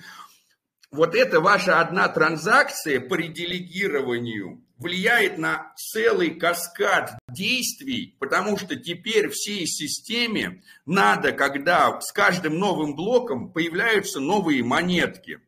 вот 0.90 1.16
эта 1.16 1.42
ваша 1.42 1.82
одна 1.82 2.08
транзакция 2.08 3.02
по 3.02 3.16
ределегированию 3.16 4.65
влияет 4.78 5.38
на 5.38 5.74
целый 5.76 6.32
каскад 6.32 7.18
действий, 7.30 8.16
потому 8.20 8.58
что 8.58 8.76
теперь 8.76 9.30
всей 9.30 9.66
системе 9.66 10.64
надо, 10.86 11.32
когда 11.32 12.00
с 12.02 12.12
каждым 12.12 12.58
новым 12.58 12.96
блоком 12.96 13.52
появляются 13.52 14.20
новые 14.20 14.64
монетки. 14.64 15.40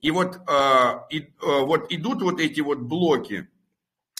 И 0.00 0.10
вот, 0.10 0.36
э, 0.36 0.92
и, 1.10 1.20
э, 1.20 1.26
вот 1.40 1.92
идут 1.92 2.22
вот 2.22 2.40
эти 2.40 2.60
вот 2.60 2.80
блоки, 2.80 3.48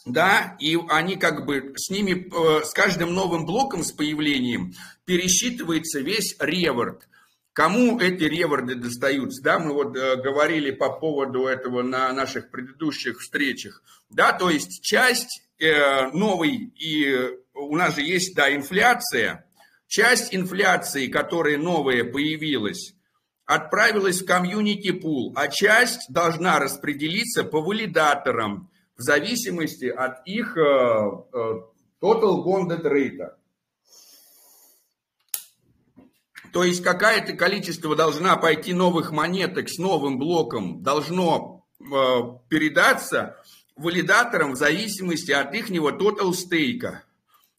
да, 0.05 0.57
и 0.61 0.79
они 0.89 1.17
как 1.17 1.47
бы 1.47 1.75
с 1.77 1.91
ними, 1.91 2.29
э, 2.29 2.65
с 2.65 2.73
каждым 2.73 3.15
новым 3.15 3.47
блоком 3.47 3.83
с 3.83 3.93
появлением 3.93 4.75
пересчитывается 5.05 6.01
весь 6.01 6.37
реворд. 6.39 7.09
Кому 7.53 8.01
эти 8.01 8.25
реворды 8.25 8.77
достаются, 8.77 9.43
да, 9.43 9.59
мы 9.59 9.75
вот 9.75 9.95
э, 9.95 10.17
говорили 10.17 10.71
по 10.71 10.89
поводу 10.89 11.47
этого 11.47 11.83
на 11.83 12.11
наших 12.13 12.51
предыдущих 12.51 13.21
встречах, 13.21 13.83
да, 14.09 14.33
то 14.33 14.49
есть 14.49 14.83
часть 14.83 15.43
э, 15.59 16.07
новой, 16.13 16.73
и 16.77 17.29
у 17.53 17.77
нас 17.77 17.97
же 17.97 18.03
есть, 18.03 18.35
да, 18.35 18.55
инфляция, 18.55 19.45
часть 19.87 20.35
инфляции, 20.35 21.09
которая 21.09 21.59
новая 21.59 22.05
появилась, 22.05 22.95
отправилась 23.45 24.23
в 24.23 24.27
комьюнити 24.27 24.91
пул, 24.93 25.35
а 25.37 25.49
часть 25.49 26.11
должна 26.11 26.59
распределиться 26.59 27.45
по 27.45 27.61
валидаторам, 27.61 28.71
в 28.97 29.03
зависимости 29.03 29.87
от 29.87 30.27
их 30.27 30.57
э, 30.57 30.61
э, 30.61 31.37
total 32.01 32.45
bonded 32.45 32.83
rate. 32.83 33.33
То 36.53 36.65
есть 36.65 36.83
какое-то 36.83 37.33
количество 37.33 37.97
должна 37.97 38.37
пойти 38.37 38.75
новых 38.75 39.11
монеток 39.11 39.71
с 39.71 39.79
новым 39.79 40.19
блоком, 40.19 40.83
должно 40.83 41.65
э, 41.81 41.85
передаться 42.49 43.43
валидаторам 43.75 44.53
в 44.53 44.57
зависимости 44.57 45.33
от 45.33 45.55
их 45.55 45.71
total 45.71 46.35
стейка. 46.35 47.05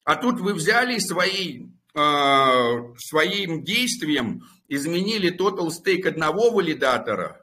А 0.04 0.16
тут 0.16 0.39
вы 0.39 0.54
взяли 0.54 1.00
свои, 1.00 1.68
своим 1.96 3.64
действием, 3.64 4.44
изменили 4.68 5.36
total 5.36 5.72
стейк 5.72 6.06
одного 6.06 6.52
валидатора 6.52 7.41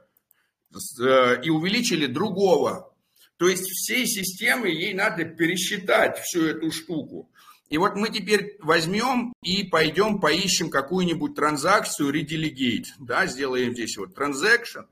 и 0.72 1.50
увеличили 1.50 2.06
другого. 2.06 2.94
То 3.38 3.48
есть 3.48 3.64
всей 3.64 4.06
системы 4.06 4.68
ей 4.68 4.92
надо 4.92 5.24
пересчитать 5.24 6.18
всю 6.18 6.44
эту 6.44 6.70
штуку. 6.70 7.29
И 7.70 7.78
вот 7.78 7.94
мы 7.94 8.10
теперь 8.10 8.56
возьмем 8.58 9.32
и 9.42 9.62
пойдем 9.62 10.20
поищем 10.20 10.70
какую-нибудь 10.70 11.36
транзакцию 11.36 12.12
redelegate. 12.12 12.86
Да, 12.98 13.26
сделаем 13.26 13.72
здесь 13.72 13.96
вот 13.96 14.18
transaction. 14.18 14.88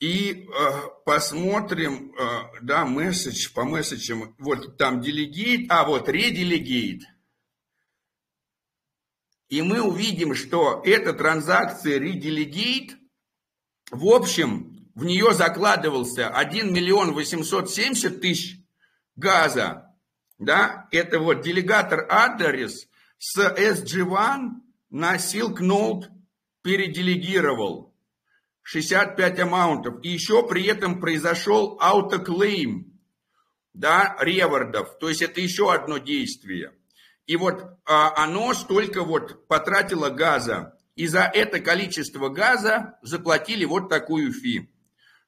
И 0.00 0.48
э, 0.48 0.70
посмотрим, 1.04 2.14
э, 2.18 2.62
да, 2.62 2.86
месседж 2.86 3.52
по 3.52 3.64
месседжам. 3.64 4.34
Вот 4.38 4.78
там 4.78 5.00
delegate, 5.00 5.66
а 5.68 5.84
вот 5.84 6.08
redelegate. 6.08 7.02
И 9.50 9.60
мы 9.60 9.82
увидим, 9.82 10.34
что 10.34 10.82
эта 10.86 11.12
транзакция 11.12 12.00
redelegate, 12.00 12.92
в 13.90 14.06
общем, 14.06 14.90
в 14.94 15.04
нее 15.04 15.34
закладывался 15.34 16.28
1 16.30 16.72
миллион 16.72 17.12
870 17.12 18.22
тысяч 18.22 18.56
газа, 19.16 19.83
да, 20.38 20.88
это 20.90 21.18
вот 21.18 21.42
делегатор 21.42 22.06
адрес 22.08 22.88
с 23.18 23.38
SG1 23.38 24.50
на 24.90 25.16
Silk 25.16 25.60
Node 25.60 26.08
переделегировал 26.62 27.94
65 28.62 29.40
амаунтов. 29.40 30.02
И 30.02 30.08
еще 30.08 30.46
при 30.46 30.64
этом 30.66 31.00
произошел 31.00 31.78
аутоклейм, 31.80 32.98
да, 33.72 34.16
ревардов. 34.20 34.98
То 34.98 35.08
есть 35.08 35.22
это 35.22 35.40
еще 35.40 35.72
одно 35.72 35.98
действие. 35.98 36.72
И 37.26 37.36
вот 37.36 37.78
а, 37.84 38.22
оно 38.22 38.52
столько 38.54 39.02
вот 39.02 39.46
потратило 39.46 40.10
газа. 40.10 40.76
И 40.96 41.06
за 41.06 41.22
это 41.22 41.60
количество 41.60 42.28
газа 42.28 42.98
заплатили 43.02 43.64
вот 43.64 43.88
такую 43.88 44.32
фи. 44.32 44.70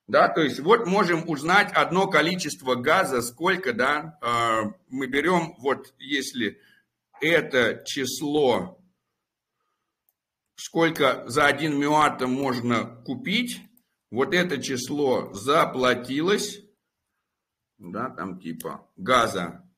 Да, 0.06 0.28
то 0.28 0.40
есть 0.40 0.60
вот 0.60 0.86
можем 0.86 1.28
узнать 1.28 1.72
одно 1.72 2.06
количество 2.06 2.76
газа, 2.76 3.22
сколько, 3.22 3.72
да, 3.72 4.18
э, 4.22 4.72
мы 4.88 5.08
берем, 5.08 5.56
вот 5.58 5.92
если 5.98 6.60
это 7.20 7.82
число, 7.84 8.80
сколько 10.54 11.24
за 11.26 11.46
один 11.46 11.76
мюатом 11.76 12.32
можно 12.32 13.02
купить, 13.04 13.60
вот 14.12 14.32
это 14.32 14.62
число 14.62 15.32
заплатилось, 15.32 16.60
да, 17.78 18.08
там 18.10 18.38
типа 18.38 18.88
газа, 18.96 19.68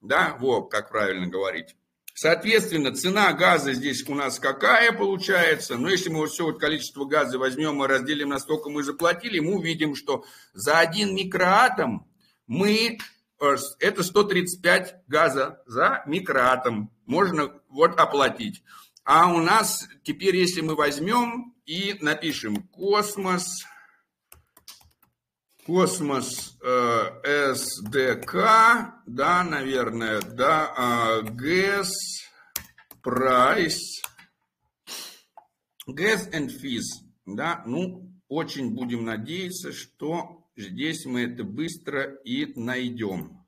да, 0.00 0.36
вот, 0.40 0.70
как 0.70 0.90
правильно 0.90 1.26
говорить. 1.26 1.76
Соответственно, 2.14 2.94
цена 2.94 3.32
газа 3.32 3.72
здесь 3.72 4.06
у 4.06 4.14
нас 4.14 4.38
какая 4.38 4.92
получается? 4.92 5.76
Но 5.76 5.82
ну, 5.82 5.88
если 5.88 6.10
мы 6.10 6.18
вот 6.18 6.30
все 6.30 6.44
вот 6.44 6.58
количество 6.58 7.06
газа 7.06 7.38
возьмем 7.38 7.82
и 7.82 7.86
разделим 7.86 8.28
на 8.28 8.38
столько 8.38 8.68
мы 8.68 8.82
заплатили, 8.82 9.38
мы 9.38 9.54
увидим, 9.54 9.94
что 9.94 10.24
за 10.52 10.78
один 10.80 11.14
микроатом 11.14 12.06
мы, 12.46 12.98
э, 13.40 13.56
это 13.78 14.02
135 14.02 14.96
газа 15.06 15.62
за 15.64 16.02
микроатом 16.06 16.90
можно 17.06 17.58
вот 17.70 17.98
оплатить. 17.98 18.62
А 19.04 19.32
у 19.32 19.38
нас 19.38 19.88
теперь, 20.02 20.36
если 20.36 20.60
мы 20.60 20.74
возьмем 20.74 21.54
и 21.64 21.96
напишем 22.00 22.56
космос, 22.68 23.64
космос 25.64 26.58
э, 26.62 27.54
СДК, 27.54 28.34
да, 29.06 29.44
наверное, 29.44 30.20
да, 30.20 30.74
э, 30.76 31.30
ГЭС, 31.30 31.90
прайс, 33.02 34.02
gas 35.88 36.30
and 36.32 36.50
fees, 36.62 36.84
да, 37.26 37.62
ну, 37.66 38.12
очень 38.28 38.74
будем 38.74 39.04
надеяться, 39.04 39.72
что 39.72 40.46
здесь 40.56 41.04
мы 41.06 41.22
это 41.22 41.44
быстро 41.44 42.14
и 42.24 42.52
найдем. 42.58 43.39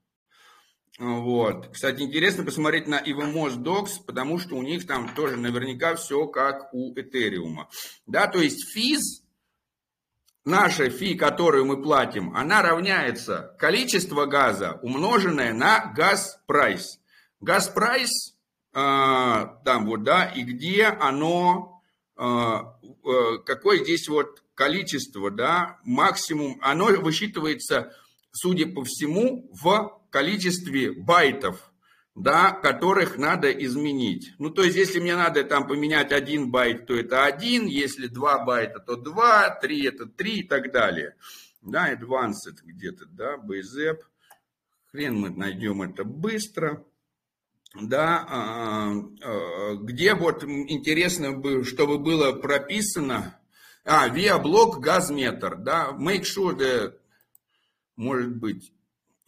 Вот. 0.98 1.68
Кстати, 1.72 2.02
интересно 2.02 2.44
посмотреть 2.44 2.86
на 2.86 3.00
EVMOS 3.00 3.56
Docs, 3.56 4.04
потому 4.06 4.38
что 4.38 4.56
у 4.56 4.62
них 4.62 4.86
там 4.86 5.14
тоже 5.14 5.36
наверняка 5.36 5.94
все 5.94 6.26
как 6.26 6.72
у 6.74 6.92
Этериума. 6.98 7.68
Да, 8.06 8.26
то 8.26 8.40
есть 8.40 8.70
физ, 8.72 9.22
наша 10.44 10.90
фи, 10.90 11.14
которую 11.14 11.64
мы 11.64 11.82
платим, 11.82 12.36
она 12.36 12.62
равняется 12.62 13.56
количество 13.58 14.26
газа, 14.26 14.78
умноженное 14.82 15.54
на 15.54 15.92
газ 15.96 16.38
прайс. 16.46 17.00
Gas 17.40 17.68
price 17.68 18.36
а, 18.74 19.60
там 19.64 19.86
вот, 19.86 20.02
да, 20.02 20.26
и 20.26 20.42
где 20.42 20.86
оно, 20.86 21.82
а, 22.16 22.78
э, 22.82 23.38
какое 23.44 23.82
здесь 23.82 24.08
вот 24.08 24.42
количество, 24.54 25.30
да, 25.30 25.78
максимум, 25.84 26.58
оно 26.62 26.86
высчитывается, 26.86 27.94
судя 28.30 28.66
по 28.66 28.84
всему, 28.84 29.50
в 29.52 30.01
количестве 30.12 30.92
байтов, 30.92 31.72
да, 32.14 32.52
которых 32.52 33.18
надо 33.18 33.50
изменить. 33.50 34.32
Ну, 34.38 34.50
то 34.50 34.62
есть, 34.62 34.76
если 34.76 35.00
мне 35.00 35.16
надо 35.16 35.42
там 35.42 35.66
поменять 35.66 36.12
один 36.12 36.50
байт, 36.50 36.86
то 36.86 36.94
это 36.94 37.24
один, 37.24 37.66
если 37.66 38.06
два 38.06 38.44
байта, 38.44 38.78
то 38.78 38.96
два, 38.96 39.50
три 39.50 39.84
это 39.86 40.06
три 40.06 40.40
и 40.40 40.46
так 40.46 40.70
далее. 40.72 41.16
Да, 41.62 41.92
advanced 41.92 42.58
где-то, 42.62 43.06
да, 43.06 43.36
BZEP. 43.36 43.98
Хрен 44.92 45.18
мы 45.18 45.30
найдем 45.30 45.82
это 45.82 46.04
быстро 46.04 46.84
да, 47.80 48.26
а, 48.28 48.92
а, 49.22 49.74
где 49.76 50.14
вот 50.14 50.44
интересно 50.44 51.32
бы, 51.32 51.64
чтобы 51.64 51.98
было 51.98 52.32
прописано, 52.32 53.38
а, 53.84 54.08
via 54.08 54.38
блок 54.38 54.80
газметр, 54.80 55.56
да, 55.56 55.90
make 55.98 56.22
sure 56.22 56.56
that, 56.56 56.94
может 57.96 58.36
быть, 58.36 58.72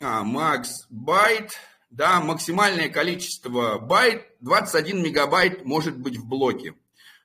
а, 0.05 0.23
max 0.23 0.87
byte, 0.93 1.53
да, 1.91 2.21
максимальное 2.21 2.91
количество 2.91 3.79
байт, 3.79 4.27
21 4.41 5.03
мегабайт 5.03 5.65
может 5.65 5.99
быть 5.99 6.19
в 6.19 6.27
блоке, 6.27 6.75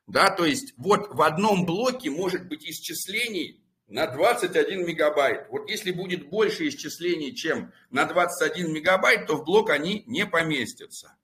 да, 0.07 0.29
то 0.29 0.45
есть 0.45 0.73
вот 0.77 1.13
в 1.13 1.21
одном 1.21 1.65
блоке 1.65 2.09
может 2.09 2.47
быть 2.47 2.63
исчислений 2.63 3.61
на 3.89 4.07
21 4.07 4.87
мегабайт. 4.87 5.47
Вот 5.49 5.69
если 5.69 5.91
будет 5.91 6.29
больше 6.29 6.69
исчислений, 6.69 7.35
чем 7.35 7.73
на 7.89 8.05
21 8.05 8.71
мегабайт, 8.71 9.27
то 9.27 9.35
в 9.35 9.43
блок 9.43 9.71
они 9.71 10.03
не 10.05 10.25
поместятся. 10.25 11.15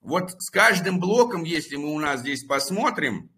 Вот 0.00 0.30
с 0.38 0.50
каждым 0.50 1.00
блоком, 1.00 1.44
если 1.44 1.76
мы 1.76 1.92
у 1.92 1.98
нас 1.98 2.20
здесь 2.20 2.44
посмотрим, 2.44 3.30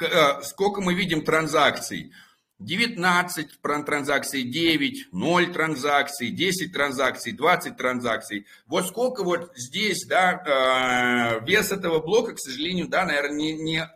э, 0.00 0.42
сколько 0.42 0.80
мы 0.80 0.94
видим 0.94 1.24
транзакций. 1.24 2.12
19 2.60 3.60
транзакций, 3.84 4.44
9, 4.44 5.08
0 5.12 5.52
транзакций, 5.52 6.30
10 6.30 6.72
транзакций, 6.72 7.32
20 7.32 7.76
транзакций. 7.76 8.46
Вот 8.66 8.86
сколько 8.86 9.24
вот 9.24 9.52
здесь, 9.56 10.06
да, 10.06 11.40
э, 11.40 11.44
вес 11.44 11.72
этого 11.72 12.00
блока, 12.00 12.34
к 12.34 12.38
сожалению, 12.38 12.88
да, 12.88 13.04
наверное, 13.04 13.36
не, 13.36 13.52
не, 13.54 13.88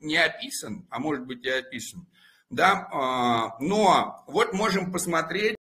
не 0.00 0.16
описан, 0.16 0.86
а 0.90 0.98
может 0.98 1.26
быть 1.26 1.44
и 1.44 1.50
описан. 1.50 2.06
Да, 2.48 2.88
э, 3.60 3.62
но 3.62 4.24
вот 4.26 4.54
можем 4.54 4.92
посмотреть, 4.92 5.56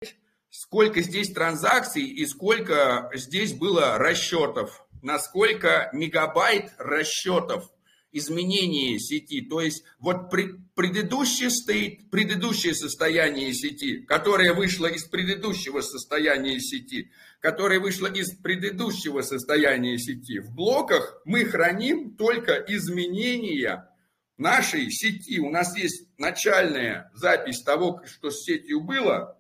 сколько 0.49 1.01
здесь 1.01 1.33
транзакций 1.33 2.03
и 2.03 2.25
сколько 2.27 3.09
здесь 3.15 3.53
было 3.53 3.97
расчетов, 3.97 4.85
насколько 5.01 5.89
мегабайт 5.91 6.71
расчетов 6.77 7.69
изменения 8.13 8.97
сети. 8.99 9.41
То 9.41 9.59
есть 9.59 9.83
вот 9.99 10.29
предыдущий 10.75 11.49
стоит, 11.49 12.09
предыдущее 12.09 12.73
состояние 12.73 13.53
сети, 13.53 14.05
которое 14.05 14.53
вышло 14.53 14.85
из 14.85 15.03
предыдущего 15.03 15.81
состояния 15.81 16.59
сети, 16.59 17.11
которое 17.41 17.79
вышло 17.79 18.07
из 18.07 18.31
предыдущего 18.31 19.21
состояния 19.21 19.97
сети. 19.97 20.39
В 20.39 20.51
блоках 20.51 21.21
мы 21.25 21.43
храним 21.43 22.15
только 22.15 22.63
изменения 22.67 23.89
нашей 24.37 24.89
сети. 24.91 25.39
У 25.39 25.49
нас 25.49 25.75
есть 25.75 26.07
начальная 26.17 27.11
запись 27.13 27.61
того, 27.61 28.01
что 28.05 28.31
с 28.31 28.43
сетью 28.43 28.81
было, 28.81 29.37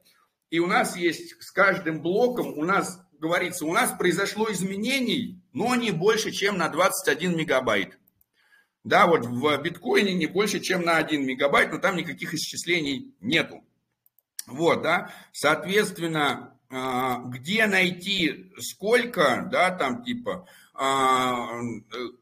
и 0.49 0.59
у 0.59 0.67
нас 0.67 0.97
есть 0.97 1.41
с 1.41 1.51
каждым 1.51 2.01
блоком, 2.01 2.57
у 2.57 2.65
нас 2.65 2.99
говорится, 3.19 3.65
у 3.65 3.73
нас 3.73 3.95
произошло 3.97 4.51
изменений, 4.51 5.41
но 5.53 5.75
не 5.75 5.91
больше, 5.91 6.31
чем 6.31 6.57
на 6.57 6.67
21 6.67 7.37
мегабайт. 7.37 7.97
Да, 8.83 9.07
вот 9.07 9.25
в 9.25 9.57
биткоине 9.61 10.13
не 10.13 10.27
больше, 10.27 10.59
чем 10.59 10.81
на 10.81 10.97
1 10.97 11.25
мегабайт, 11.25 11.71
но 11.71 11.79
там 11.79 11.95
никаких 11.95 12.33
исчислений 12.33 13.15
нету. 13.21 13.63
Вот, 14.45 14.81
да, 14.81 15.13
соответственно, 15.31 16.59
а, 16.69 17.19
где 17.19 17.65
найти 17.65 18.51
сколько, 18.59 19.47
да, 19.49 19.71
там 19.71 20.03
типа, 20.03 20.47
а, 20.73 21.59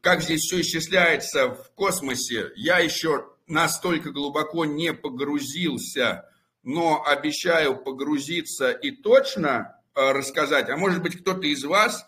как 0.00 0.22
здесь 0.22 0.42
все 0.42 0.60
исчисляется 0.60 1.48
в 1.48 1.72
космосе, 1.74 2.52
я 2.54 2.78
еще 2.78 3.26
настолько 3.48 4.12
глубоко 4.12 4.64
не 4.64 4.92
погрузился 4.92 6.28
но 6.62 7.04
обещаю 7.04 7.76
погрузиться 7.76 8.70
и 8.70 8.90
точно 8.90 9.76
э, 9.94 10.12
рассказать. 10.12 10.68
А 10.70 10.76
может 10.76 11.02
быть, 11.02 11.20
кто-то 11.20 11.46
из 11.46 11.64
вас 11.64 12.06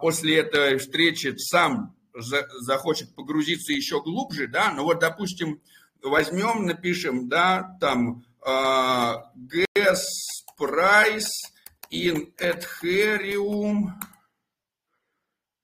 после 0.00 0.38
этой 0.38 0.78
встречи 0.78 1.32
сам 1.36 1.94
захочет 2.14 3.14
погрузиться 3.14 3.72
еще 3.72 4.02
глубже, 4.02 4.46
да, 4.46 4.72
ну 4.72 4.84
вот, 4.84 5.00
допустим, 5.00 5.60
возьмем, 6.02 6.66
напишем, 6.66 7.28
да, 7.28 7.76
там, 7.80 8.24
uh, 8.46 9.22
gas 9.76 10.02
price 10.58 11.30
in 11.90 12.32
Ethereum, 12.38 13.88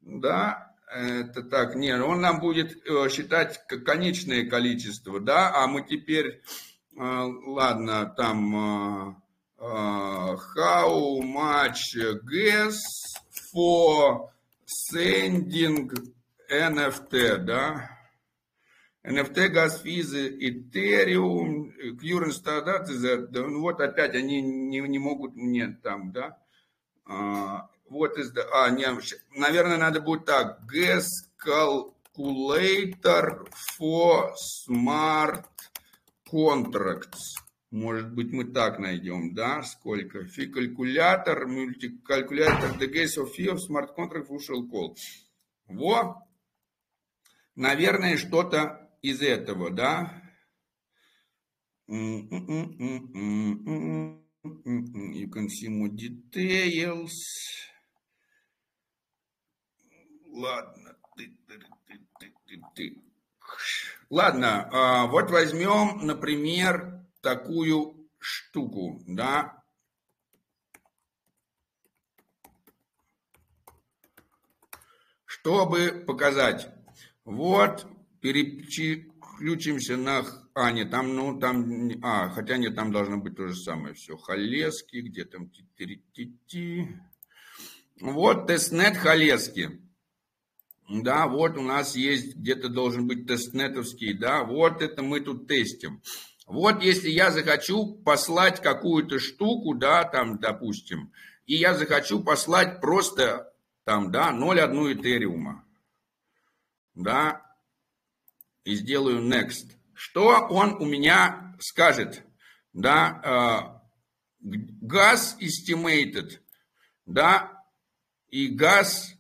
да, 0.01 0.75
это 0.93 1.43
так, 1.45 1.77
не, 1.77 1.95
он 1.95 2.21
нам 2.21 2.41
будет 2.41 2.73
считать 3.13 3.65
конечное 3.67 4.49
количество, 4.49 5.21
да, 5.21 5.53
а 5.55 5.67
мы 5.69 5.83
теперь 5.83 6.43
а, 6.99 7.25
ладно, 7.47 8.13
там 8.17 8.57
а, 8.57 9.17
а, 9.59 10.37
how 10.57 11.21
much 11.23 11.97
gas 12.25 12.77
for 13.53 14.29
sending 14.67 15.89
NFT, 16.51 17.39
да? 17.39 17.91
NFT, 19.05 19.49
газ, 19.49 19.81
физы, 19.81 20.29
Ethereum, 20.29 21.73
current 22.03 23.31
да, 23.31 23.47
ну 23.47 23.61
вот 23.61 23.81
опять 23.81 24.15
они 24.15 24.43
не, 24.43 24.81
не 24.81 24.99
могут 24.99 25.37
мне 25.37 25.69
там, 25.83 26.13
да? 26.13 26.37
Вот 27.89 28.19
из, 28.19 28.33
а, 28.53 28.69
не, 28.71 28.87
наверное, 29.37 29.79
надо 29.79 30.01
будет 30.01 30.27
так, 30.27 30.61
gas 30.73 31.07
calculator 31.45 33.49
for 33.79 34.35
smart 34.69 35.45
contracts. 36.31 37.37
Может 37.71 38.13
быть, 38.13 38.33
мы 38.33 38.45
так 38.45 38.79
найдем, 38.81 39.35
да, 39.35 39.63
сколько? 39.63 40.25
Фи 40.25 40.47
калькулятор, 40.47 41.47
мультикалькулятор, 41.47 42.77
the 42.79 42.93
case 42.93 43.17
of 43.17 43.31
fee 43.37 43.49
of 43.49 43.59
smart 43.59 43.95
contract 43.97 44.29
usual 44.29 44.69
call. 44.69 44.97
Во, 45.67 46.23
наверное, 47.61 48.17
что-то 48.17 48.91
из 49.03 49.21
этого, 49.23 49.71
да. 49.71 50.17
You 51.89 52.49
can 55.29 55.49
see 55.49 55.69
more 55.69 55.91
details. 55.91 57.13
ладно. 60.33 60.97
Ты, 61.17 61.37
ты, 61.47 61.59
ты, 62.19 62.33
ты, 62.47 62.63
ты. 62.75 63.03
Ладно, 64.09 64.69
а, 64.73 65.07
вот 65.07 65.31
возьмем, 65.31 66.07
например, 66.07 67.05
такую 67.21 68.09
штуку, 68.19 69.03
да. 69.07 69.63
Чтобы 75.27 76.05
показать. 76.07 76.80
Вот, 77.31 77.87
переключимся 78.21 79.97
на... 79.97 80.25
А, 80.55 80.73
нет, 80.73 80.91
там, 80.91 81.15
ну, 81.15 81.39
там... 81.39 81.91
А, 82.03 82.29
хотя 82.31 82.57
нет, 82.57 82.75
там 82.75 82.91
должно 82.91 83.19
быть 83.19 83.37
то 83.37 83.47
же 83.47 83.55
самое 83.55 83.95
все. 83.95 84.17
Holesky, 84.17 84.97
где 84.97 85.25
там... 85.25 85.49
Вот 88.01 88.49
testnet 88.49 88.97
Holesky. 88.97 89.81
Да, 90.89 91.29
вот 91.29 91.57
у 91.57 91.63
нас 91.63 91.95
есть, 91.95 92.35
где-то 92.35 92.69
должен 92.69 93.07
быть 93.07 93.29
testnet 93.29 93.71
овский, 93.71 94.13
да, 94.13 94.43
вот 94.43 94.83
это 94.83 95.05
мы 95.05 95.21
тут 95.21 95.47
тестим. 95.47 96.03
Вот 96.49 96.83
если 96.83 97.11
я 97.11 97.31
захочу 97.31 97.95
послать 98.05 98.61
какую-то 98.61 99.21
штуку, 99.21 99.75
да, 99.75 100.03
там, 100.03 100.41
допустим, 100.41 101.13
и 101.47 101.55
я 101.55 101.75
захочу 101.75 102.25
послать 102.25 102.81
просто, 102.81 103.53
там, 103.85 104.11
да, 104.11 104.33
0,1 104.33 104.95
этериума, 104.95 105.65
да, 107.03 107.47
и 108.65 108.75
сделаю 108.75 109.23
next. 109.23 109.77
Что 109.95 110.47
он 110.49 110.75
у 110.81 110.87
меня 110.87 111.57
скажет? 111.61 112.23
Да, 112.73 113.81
э, 114.43 114.51
gas 114.83 115.37
estimated, 115.41 116.41
да, 117.07 117.65
и 118.29 118.49
газ 118.49 119.15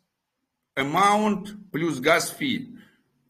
amount 0.77 1.71
плюс 1.71 1.99
газ 1.99 2.35
fee. 2.39 2.79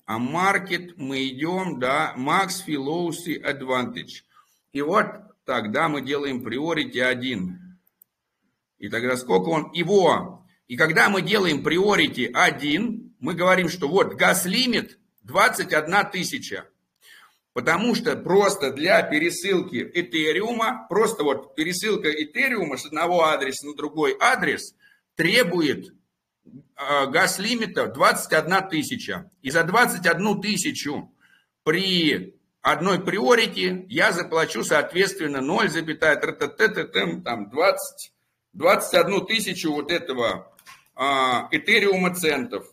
А 0.06 0.18
market 0.18 0.94
мы 0.96 1.28
идем, 1.28 1.78
да, 1.78 2.14
max 2.16 2.64
fee 2.66 2.76
low 2.76 3.10
fee 3.10 3.42
advantage. 3.42 4.24
И 4.72 4.82
вот 4.82 5.06
тогда 5.44 5.88
мы 5.88 6.02
делаем 6.02 6.46
priority 6.46 7.00
1. 7.00 7.78
И 8.78 8.88
тогда 8.88 9.16
сколько 9.16 9.48
он? 9.48 9.72
Его. 9.72 10.46
И 10.68 10.76
когда 10.76 11.08
мы 11.08 11.22
делаем 11.22 11.66
priority 11.66 12.30
1, 12.32 13.09
мы 13.20 13.34
говорим, 13.34 13.68
что 13.68 13.88
вот 13.88 14.14
газ 14.14 14.44
лимит 14.46 14.98
21 15.22 16.10
тысяча. 16.10 16.66
Потому 17.52 17.94
что 17.94 18.16
просто 18.16 18.72
для 18.72 19.02
пересылки 19.02 19.90
Этериума, 19.94 20.86
просто 20.88 21.24
вот 21.24 21.54
пересылка 21.54 22.10
Этериума 22.10 22.76
с 22.76 22.86
одного 22.86 23.26
адреса 23.26 23.66
на 23.66 23.74
другой 23.74 24.16
адрес 24.20 24.74
требует 25.16 25.92
а, 26.76 27.06
газ-лимита 27.06 27.86
21 27.86 28.68
тысяча. 28.68 29.30
И 29.42 29.50
за 29.50 29.64
21 29.64 30.40
тысячу 30.40 31.12
при 31.64 32.36
одной 32.62 33.00
приорити 33.04 33.84
я 33.88 34.12
заплачу, 34.12 34.62
соответственно, 34.62 35.40
0, 35.40 37.22
там 37.22 37.50
20, 37.50 38.12
21 38.52 39.26
тысячу 39.26 39.72
вот 39.72 39.90
этого 39.90 40.56
а, 40.94 41.48
этериума 41.50 42.14
центов. 42.14 42.69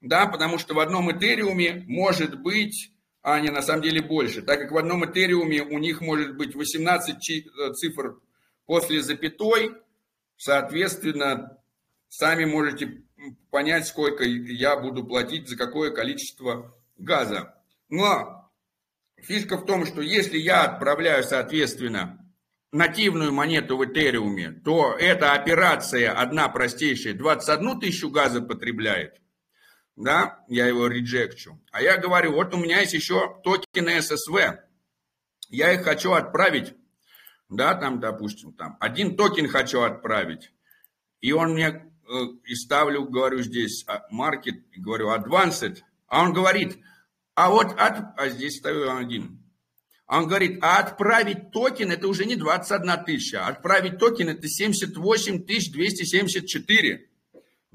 Да, 0.00 0.26
потому 0.26 0.58
что 0.58 0.74
в 0.74 0.78
одном 0.78 1.10
этериуме 1.10 1.84
может 1.86 2.40
быть, 2.40 2.92
а 3.22 3.40
не 3.40 3.50
на 3.50 3.62
самом 3.62 3.82
деле 3.82 4.00
больше, 4.00 4.42
так 4.42 4.60
как 4.60 4.72
в 4.72 4.76
одном 4.78 5.04
этериуме 5.04 5.62
у 5.62 5.78
них 5.78 6.00
может 6.00 6.36
быть 6.36 6.54
18 6.54 7.16
э, 7.30 7.72
цифр 7.74 8.20
после 8.66 9.02
запятой, 9.02 9.72
соответственно, 10.36 11.58
Сами 12.08 12.46
можете 12.46 13.02
понять, 13.50 13.86
сколько 13.86 14.24
я 14.24 14.76
буду 14.78 15.04
платить 15.04 15.48
за 15.48 15.56
какое 15.56 15.90
количество 15.90 16.74
газа. 16.96 17.54
Но 17.90 18.50
фишка 19.18 19.58
в 19.58 19.66
том, 19.66 19.84
что 19.84 20.00
если 20.00 20.38
я 20.38 20.64
отправляю, 20.64 21.22
соответственно, 21.22 22.18
нативную 22.72 23.32
монету 23.32 23.76
в 23.76 23.84
Этериуме, 23.84 24.52
то 24.64 24.94
эта 24.98 25.32
операция 25.32 26.12
одна 26.12 26.48
простейшая 26.48 27.14
21 27.14 27.80
тысячу 27.80 28.10
газа 28.10 28.40
потребляет. 28.40 29.20
Да, 29.98 30.44
я 30.48 30.66
его 30.66 30.86
реджекчу. 30.86 31.60
А 31.72 31.82
я 31.82 31.96
говорю, 31.96 32.32
вот 32.32 32.54
у 32.54 32.58
меня 32.58 32.80
есть 32.80 32.94
еще 32.94 33.40
токены 33.42 33.98
SSV. 33.98 34.58
Я 35.50 35.72
их 35.72 35.82
хочу 35.82 36.12
отправить. 36.12 36.74
Да, 37.48 37.74
там, 37.74 37.98
допустим, 37.98 38.52
там 38.52 38.76
один 38.80 39.16
токен 39.16 39.48
хочу 39.48 39.80
отправить. 39.80 40.52
И 41.20 41.32
он 41.32 41.54
мне 41.54 41.88
Э, 42.08 42.24
и 42.46 42.54
ставлю, 42.54 43.04
говорю 43.04 43.42
здесь 43.42 43.84
market, 44.10 44.64
и 44.72 44.80
говорю 44.80 45.14
advanced, 45.14 45.82
а 46.06 46.22
он 46.22 46.32
говорит, 46.32 46.78
а 47.34 47.50
вот 47.50 47.72
от, 47.78 48.18
а 48.18 48.28
здесь 48.30 48.56
ставлю 48.56 48.96
один. 48.96 49.44
А 50.06 50.18
он 50.18 50.26
говорит, 50.26 50.58
а 50.62 50.78
отправить 50.78 51.50
токен 51.50 51.92
это 51.92 52.08
уже 52.08 52.24
не 52.24 52.34
21 52.34 53.04
тысяча, 53.04 53.44
а 53.44 53.48
отправить 53.48 53.98
токен 53.98 54.30
это 54.30 54.48
78 54.48 55.44
274. 55.44 57.07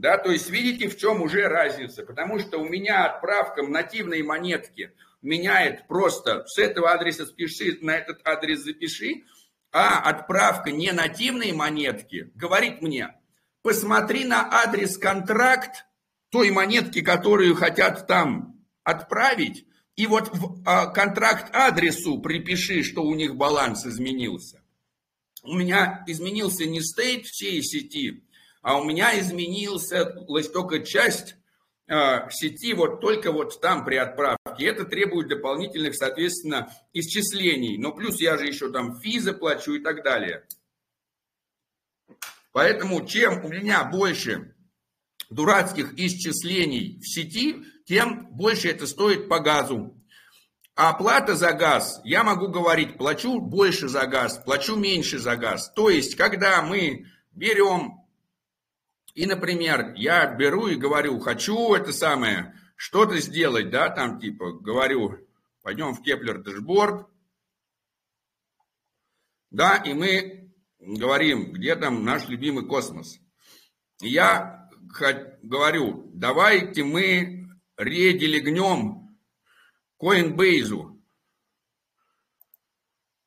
Да, 0.04 0.18
то 0.18 0.32
есть 0.32 0.50
видите, 0.50 0.90
в 0.90 0.98
чем 0.98 1.22
уже 1.22 1.48
разница, 1.48 2.04
потому 2.04 2.38
что 2.38 2.58
у 2.58 2.68
меня 2.68 3.06
отправка 3.06 3.64
нативной 3.64 4.22
монетке 4.22 4.92
меняет 5.22 5.88
просто 5.88 6.46
с 6.46 6.58
этого 6.58 6.92
адреса 6.92 7.26
спиши, 7.26 7.78
на 7.80 7.92
этот 7.92 8.20
адрес 8.28 8.60
запиши, 8.60 9.24
а 9.72 10.02
отправка 10.02 10.72
не 10.72 10.92
нативной 10.92 11.54
монетки 11.54 12.30
говорит 12.36 12.82
мне, 12.82 13.16
посмотри 13.62 14.26
на 14.26 14.46
адрес 14.52 14.98
контракт 14.98 15.86
той 16.32 16.52
монетки, 16.52 17.00
которую 17.00 17.56
хотят 17.56 18.06
там 18.06 18.62
отправить, 18.84 19.66
и 19.96 20.06
вот 20.06 20.28
в 20.34 20.64
а, 20.66 20.88
контракт 20.88 21.56
адресу 21.56 22.20
припиши, 22.20 22.84
что 22.84 23.04
у 23.04 23.16
них 23.16 23.38
баланс 23.38 23.86
изменился. 23.86 24.62
У 25.44 25.54
меня 25.54 26.04
изменился 26.08 26.66
не 26.66 26.82
стейт 26.82 27.26
всей 27.26 27.64
сети, 27.64 28.26
а 28.64 28.80
у 28.80 28.86
меня 28.86 29.20
изменился 29.20 30.06
только 30.06 30.80
часть 30.80 31.36
э, 31.88 32.30
сети 32.32 32.74
вот 32.74 33.02
только 33.02 33.32
вот 33.34 33.60
там 33.60 33.84
при 33.84 33.98
отправке. 33.98 34.66
Это 34.66 34.86
требует 34.86 35.28
дополнительных, 35.28 35.96
соответственно, 35.96 36.74
исчислений. 36.94 37.78
Но 37.78 37.92
плюс 37.92 38.22
я 38.22 38.38
же 38.38 38.48
еще 38.48 38.72
там 38.72 39.00
фи 39.02 39.20
заплачу 39.20 39.74
и 39.74 39.80
так 39.80 40.02
далее. 40.02 40.48
Поэтому 42.54 43.06
чем 43.06 43.44
у 43.44 43.50
меня 43.50 43.84
больше 43.84 44.56
дурацких 45.30 45.94
исчислений 46.00 47.00
в 47.02 47.08
сети, 47.08 47.66
тем 47.86 48.28
больше 48.32 48.70
это 48.70 48.88
стоит 48.88 49.28
по 49.28 49.40
газу. 49.40 50.00
А 50.76 50.92
оплата 50.92 51.36
за 51.36 51.52
газ, 51.52 52.00
я 52.06 52.24
могу 52.24 52.48
говорить, 52.48 52.98
плачу 52.98 53.42
больше 53.42 53.90
за 53.90 54.08
газ, 54.08 54.38
плачу 54.38 54.78
меньше 54.78 55.20
за 55.20 55.36
газ. 55.36 55.72
То 55.76 55.90
есть, 55.90 56.16
когда 56.16 56.62
мы 56.62 57.08
берем, 57.32 58.03
и, 59.14 59.26
например, 59.26 59.94
я 59.96 60.26
беру 60.34 60.68
и 60.68 60.76
говорю, 60.76 61.20
хочу 61.20 61.74
это 61.74 61.94
самое, 61.94 62.56
что-то 62.76 63.20
сделать, 63.20 63.70
да, 63.70 63.90
там 63.90 64.20
типа, 64.20 64.54
говорю, 64.54 65.28
пойдем 65.62 65.94
в 65.94 66.02
Keplr 66.02 66.42
Dashboard, 66.42 67.08
да, 69.52 69.78
и 69.78 69.94
мы 69.94 70.52
говорим, 70.80 71.54
где 71.54 71.76
там 71.76 72.04
наш 72.04 72.28
любимый 72.28 72.66
космос. 72.66 73.20
Я 74.02 74.70
говорю, 75.44 76.10
давайте 76.14 76.84
мы 76.84 77.48
ределегнем 77.78 79.16
Coinbase. 80.02 80.90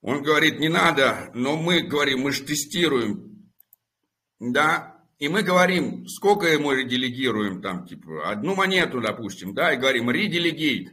Он 0.02 0.22
говорит, 0.22 0.58
не 0.58 0.68
надо, 0.68 1.30
но 1.32 1.56
мы 1.56 1.82
говорим, 1.82 2.20
мы 2.20 2.32
же 2.32 2.44
тестируем. 2.44 3.52
Да, 4.38 4.95
и 5.18 5.28
мы 5.28 5.42
говорим, 5.42 6.06
сколько 6.08 6.46
ему 6.46 6.72
ределегируем, 6.72 7.62
там, 7.62 7.86
типа, 7.86 8.30
одну 8.30 8.54
монету, 8.54 9.00
допустим, 9.00 9.54
да, 9.54 9.72
и 9.72 9.76
говорим, 9.76 10.10
ределегейт. 10.10 10.92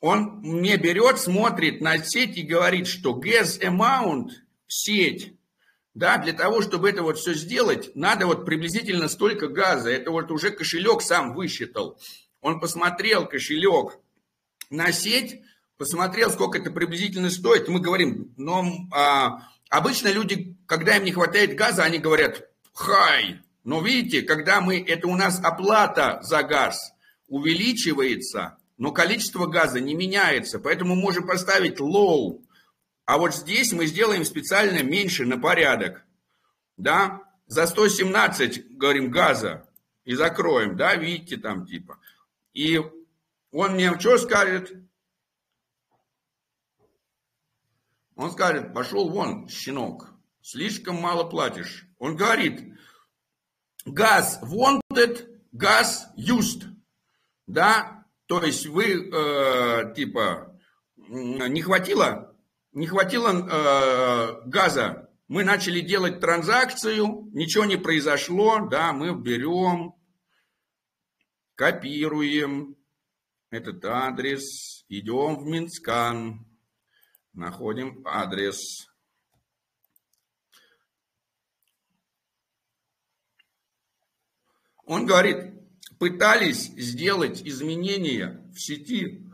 Он 0.00 0.40
мне 0.42 0.76
берет, 0.76 1.18
смотрит 1.18 1.80
на 1.80 1.98
сеть 1.98 2.36
и 2.36 2.42
говорит, 2.42 2.86
что 2.86 3.18
gas 3.18 3.60
amount, 3.60 4.30
сеть, 4.66 5.34
да, 5.94 6.18
для 6.18 6.32
того, 6.32 6.62
чтобы 6.62 6.90
это 6.90 7.02
вот 7.02 7.18
все 7.18 7.34
сделать, 7.34 7.94
надо 7.94 8.26
вот 8.26 8.44
приблизительно 8.44 9.08
столько 9.08 9.48
газа. 9.48 9.90
Это 9.90 10.10
вот 10.10 10.30
уже 10.30 10.50
кошелек 10.50 11.02
сам 11.02 11.34
высчитал. 11.34 11.98
Он 12.40 12.60
посмотрел 12.60 13.26
кошелек 13.26 13.98
на 14.70 14.92
сеть, 14.92 15.40
посмотрел, 15.76 16.30
сколько 16.30 16.58
это 16.58 16.70
приблизительно 16.70 17.30
стоит. 17.30 17.68
Мы 17.68 17.80
говорим, 17.80 18.34
но 18.36 18.64
а, 18.92 19.48
обычно 19.70 20.08
люди, 20.08 20.56
когда 20.66 20.96
им 20.96 21.04
не 21.04 21.12
хватает 21.12 21.56
газа, 21.56 21.84
они 21.84 21.98
говорят, 21.98 22.48
хай. 22.74 23.40
Но 23.62 23.80
видите, 23.80 24.22
когда 24.22 24.60
мы, 24.60 24.78
это 24.78 25.08
у 25.08 25.16
нас 25.16 25.40
оплата 25.42 26.18
за 26.22 26.42
газ 26.42 26.92
увеличивается, 27.28 28.58
но 28.76 28.92
количество 28.92 29.46
газа 29.46 29.80
не 29.80 29.94
меняется. 29.94 30.58
Поэтому 30.58 30.94
можем 30.94 31.26
поставить 31.26 31.80
low. 31.80 32.44
А 33.06 33.16
вот 33.16 33.34
здесь 33.34 33.72
мы 33.72 33.86
сделаем 33.86 34.24
специально 34.24 34.82
меньше 34.82 35.24
на 35.24 35.38
порядок. 35.38 36.04
Да? 36.76 37.22
За 37.46 37.66
117, 37.66 38.76
говорим, 38.76 39.10
газа 39.10 39.66
и 40.04 40.14
закроем, 40.14 40.76
да, 40.76 40.94
видите 40.96 41.36
там 41.36 41.66
типа. 41.66 41.98
И 42.52 42.80
он 43.50 43.72
мне 43.74 43.98
что 43.98 44.18
скажет? 44.18 44.72
Он 48.16 48.30
скажет, 48.30 48.72
пошел 48.72 49.10
вон, 49.10 49.48
щенок, 49.48 50.10
слишком 50.40 50.96
мало 50.96 51.24
платишь. 51.24 51.86
Он 52.04 52.16
говорит, 52.16 52.60
gas 53.86 54.38
wanted, 54.42 55.26
gas 55.52 56.06
used. 56.18 56.64
Да, 57.46 58.04
то 58.26 58.42
есть 58.42 58.66
вы, 58.66 59.08
э, 59.10 59.94
типа, 59.96 60.54
не 60.98 61.62
хватило, 61.62 62.36
не 62.72 62.86
хватило 62.86 63.30
э, 63.30 64.42
газа, 64.50 65.08
мы 65.28 65.44
начали 65.44 65.80
делать 65.80 66.20
транзакцию, 66.20 67.30
ничего 67.32 67.64
не 67.64 67.78
произошло, 67.78 68.66
да, 68.68 68.92
мы 68.92 69.18
берем, 69.18 69.94
копируем 71.54 72.76
этот 73.48 73.82
адрес, 73.82 74.84
идем 74.88 75.38
в 75.38 75.46
Mintscan, 75.46 76.46
находим 77.32 78.02
адрес. 78.06 78.90
Он 84.86 85.06
говорит, 85.06 85.54
пытались 85.98 86.66
сделать 86.76 87.42
изменения 87.42 88.50
в 88.54 88.60
сети. 88.60 89.26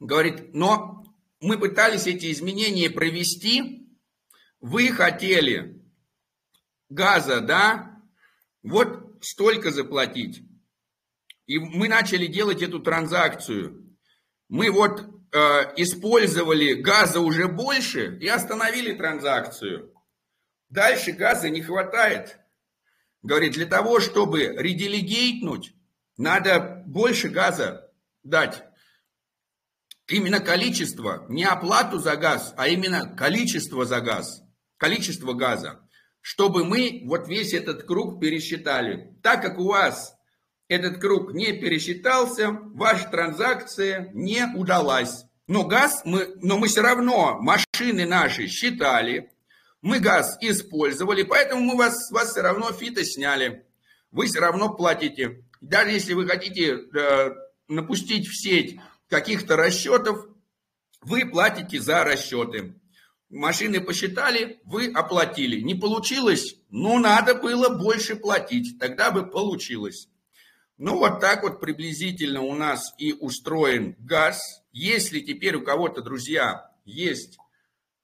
Говорит, 0.00 0.54
но 0.54 1.04
мы 1.40 1.58
пытались 1.58 2.06
эти 2.06 2.32
изменения 2.32 2.90
провести, 2.90 3.88
вы 4.60 4.88
хотели 4.88 5.82
газа, 6.88 7.40
да, 7.40 8.02
вот 8.62 9.24
столько 9.24 9.70
заплатить. 9.70 10.42
И 11.46 11.58
мы 11.58 11.88
начали 11.88 12.26
делать 12.26 12.62
эту 12.62 12.80
транзакцию. 12.80 13.96
Мы 14.48 14.70
вот 14.70 15.00
э, 15.00 15.38
использовали 15.76 16.74
газа 16.74 17.20
уже 17.20 17.46
больше 17.48 18.18
и 18.18 18.26
остановили 18.26 18.92
транзакцию. 18.92 19.94
Дальше 20.68 21.12
газа 21.12 21.48
не 21.48 21.62
хватает. 21.62 22.38
Говорит, 23.26 23.54
для 23.54 23.66
того, 23.66 23.98
чтобы 23.98 24.54
ределегейтнуть, 24.56 25.74
надо 26.16 26.84
больше 26.86 27.28
газа 27.28 27.90
дать. 28.22 28.62
Именно 30.06 30.38
количество, 30.38 31.26
не 31.28 31.42
оплату 31.42 31.98
за 31.98 32.14
газ, 32.14 32.54
а 32.56 32.68
именно 32.68 33.16
количество 33.16 33.84
за 33.84 34.00
газ, 34.00 34.44
количество 34.76 35.32
газа, 35.32 35.80
чтобы 36.20 36.64
мы 36.64 37.02
вот 37.04 37.26
весь 37.26 37.52
этот 37.52 37.82
круг 37.82 38.20
пересчитали. 38.20 39.18
Так 39.24 39.42
как 39.42 39.58
у 39.58 39.64
вас 39.64 40.16
этот 40.68 41.00
круг 41.00 41.32
не 41.32 41.52
пересчитался, 41.52 42.52
ваша 42.52 43.08
транзакция 43.08 44.08
не 44.14 44.46
удалась. 44.54 45.24
Но 45.48 45.64
газ 45.64 46.02
мы, 46.04 46.36
но 46.42 46.58
мы 46.58 46.68
все 46.68 46.82
равно 46.82 47.40
машины 47.40 48.06
наши 48.06 48.46
считали, 48.46 49.32
мы 49.86 50.00
газ 50.00 50.36
использовали, 50.40 51.22
поэтому 51.22 51.62
мы 51.62 51.76
вас, 51.76 52.10
вас 52.10 52.32
все 52.32 52.40
равно 52.40 52.72
фито 52.72 53.04
сняли. 53.04 53.64
Вы 54.10 54.26
все 54.26 54.40
равно 54.40 54.74
платите. 54.74 55.44
Даже 55.60 55.92
если 55.92 56.12
вы 56.14 56.26
хотите 56.26 56.72
э, 56.72 57.30
напустить 57.68 58.26
в 58.26 58.36
сеть 58.36 58.80
каких-то 59.08 59.54
расчетов, 59.54 60.26
вы 61.02 61.24
платите 61.24 61.80
за 61.80 62.02
расчеты. 62.02 62.74
Машины 63.30 63.80
посчитали, 63.80 64.58
вы 64.64 64.90
оплатили. 64.90 65.60
Не 65.60 65.76
получилось? 65.76 66.56
Ну, 66.68 66.98
надо 66.98 67.36
было 67.36 67.68
больше 67.68 68.16
платить, 68.16 68.80
тогда 68.80 69.12
бы 69.12 69.24
получилось. 69.24 70.08
Ну, 70.78 70.98
вот 70.98 71.20
так 71.20 71.44
вот 71.44 71.60
приблизительно 71.60 72.40
у 72.40 72.56
нас 72.56 72.92
и 72.98 73.12
устроен 73.12 73.94
газ. 74.00 74.40
Если 74.72 75.20
теперь 75.20 75.54
у 75.54 75.62
кого-то, 75.62 76.02
друзья, 76.02 76.72
есть 76.84 77.38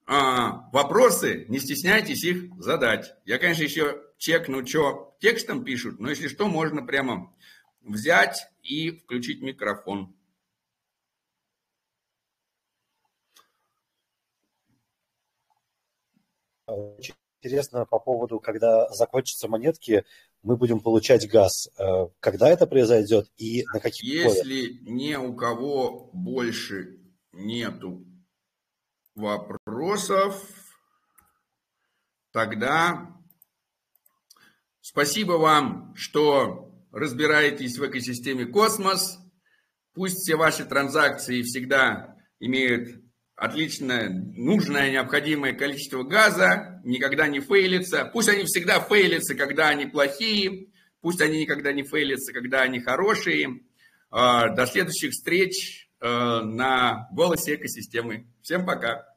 а, 0.05 0.69
вопросы, 0.71 1.45
не 1.47 1.59
стесняйтесь 1.59 2.23
их 2.23 2.53
задать. 2.61 3.15
Я, 3.25 3.37
конечно, 3.37 3.63
еще 3.63 4.01
чекну, 4.17 4.65
что 4.65 5.15
текстом 5.19 5.63
пишут, 5.63 5.99
но 5.99 6.09
если 6.09 6.27
что, 6.27 6.47
можно 6.47 6.85
прямо 6.85 7.33
взять 7.81 8.47
и 8.61 8.91
включить 8.91 9.41
микрофон. 9.41 10.15
Очень 16.65 17.15
интересно 17.41 17.85
по 17.85 17.99
поводу, 17.99 18.39
когда 18.39 18.89
закончатся 18.89 19.47
монетки, 19.47 20.05
мы 20.41 20.57
будем 20.57 20.79
получать 20.79 21.29
газ. 21.29 21.69
Э, 21.77 22.07
когда 22.19 22.49
это 22.49 22.67
произойдет 22.67 23.31
и 23.37 23.63
на 23.73 23.79
каких 23.79 24.03
Если 24.03 24.79
ни 24.89 25.15
у 25.15 25.33
кого 25.35 26.09
больше 26.13 26.99
нету 27.31 28.05
вопросов, 29.15 30.41
тогда 32.31 33.15
спасибо 34.81 35.33
вам, 35.33 35.93
что 35.95 36.71
разбираетесь 36.91 37.77
в 37.77 37.85
экосистеме 37.87 38.45
космос. 38.45 39.19
Пусть 39.93 40.17
все 40.17 40.35
ваши 40.35 40.65
транзакции 40.65 41.41
всегда 41.43 42.15
имеют 42.39 43.03
отличное, 43.35 44.09
нужное, 44.09 44.91
необходимое 44.91 45.53
количество 45.53 46.03
газа, 46.03 46.81
никогда 46.83 47.27
не 47.27 47.39
фейлится. 47.39 48.05
Пусть 48.05 48.29
они 48.29 48.45
всегда 48.45 48.79
фейлятся, 48.79 49.35
когда 49.35 49.69
они 49.69 49.85
плохие, 49.85 50.71
пусть 51.01 51.21
они 51.21 51.41
никогда 51.41 51.73
не 51.73 51.83
фейлятся, 51.83 52.33
когда 52.33 52.61
они 52.61 52.79
хорошие. 52.79 53.61
А, 54.09 54.49
до 54.49 54.65
следующих 54.67 55.11
встреч 55.11 55.89
на 56.03 57.07
голосе 57.11 57.55
экосистемы. 57.55 58.27
Всем 58.41 58.65
пока. 58.65 59.12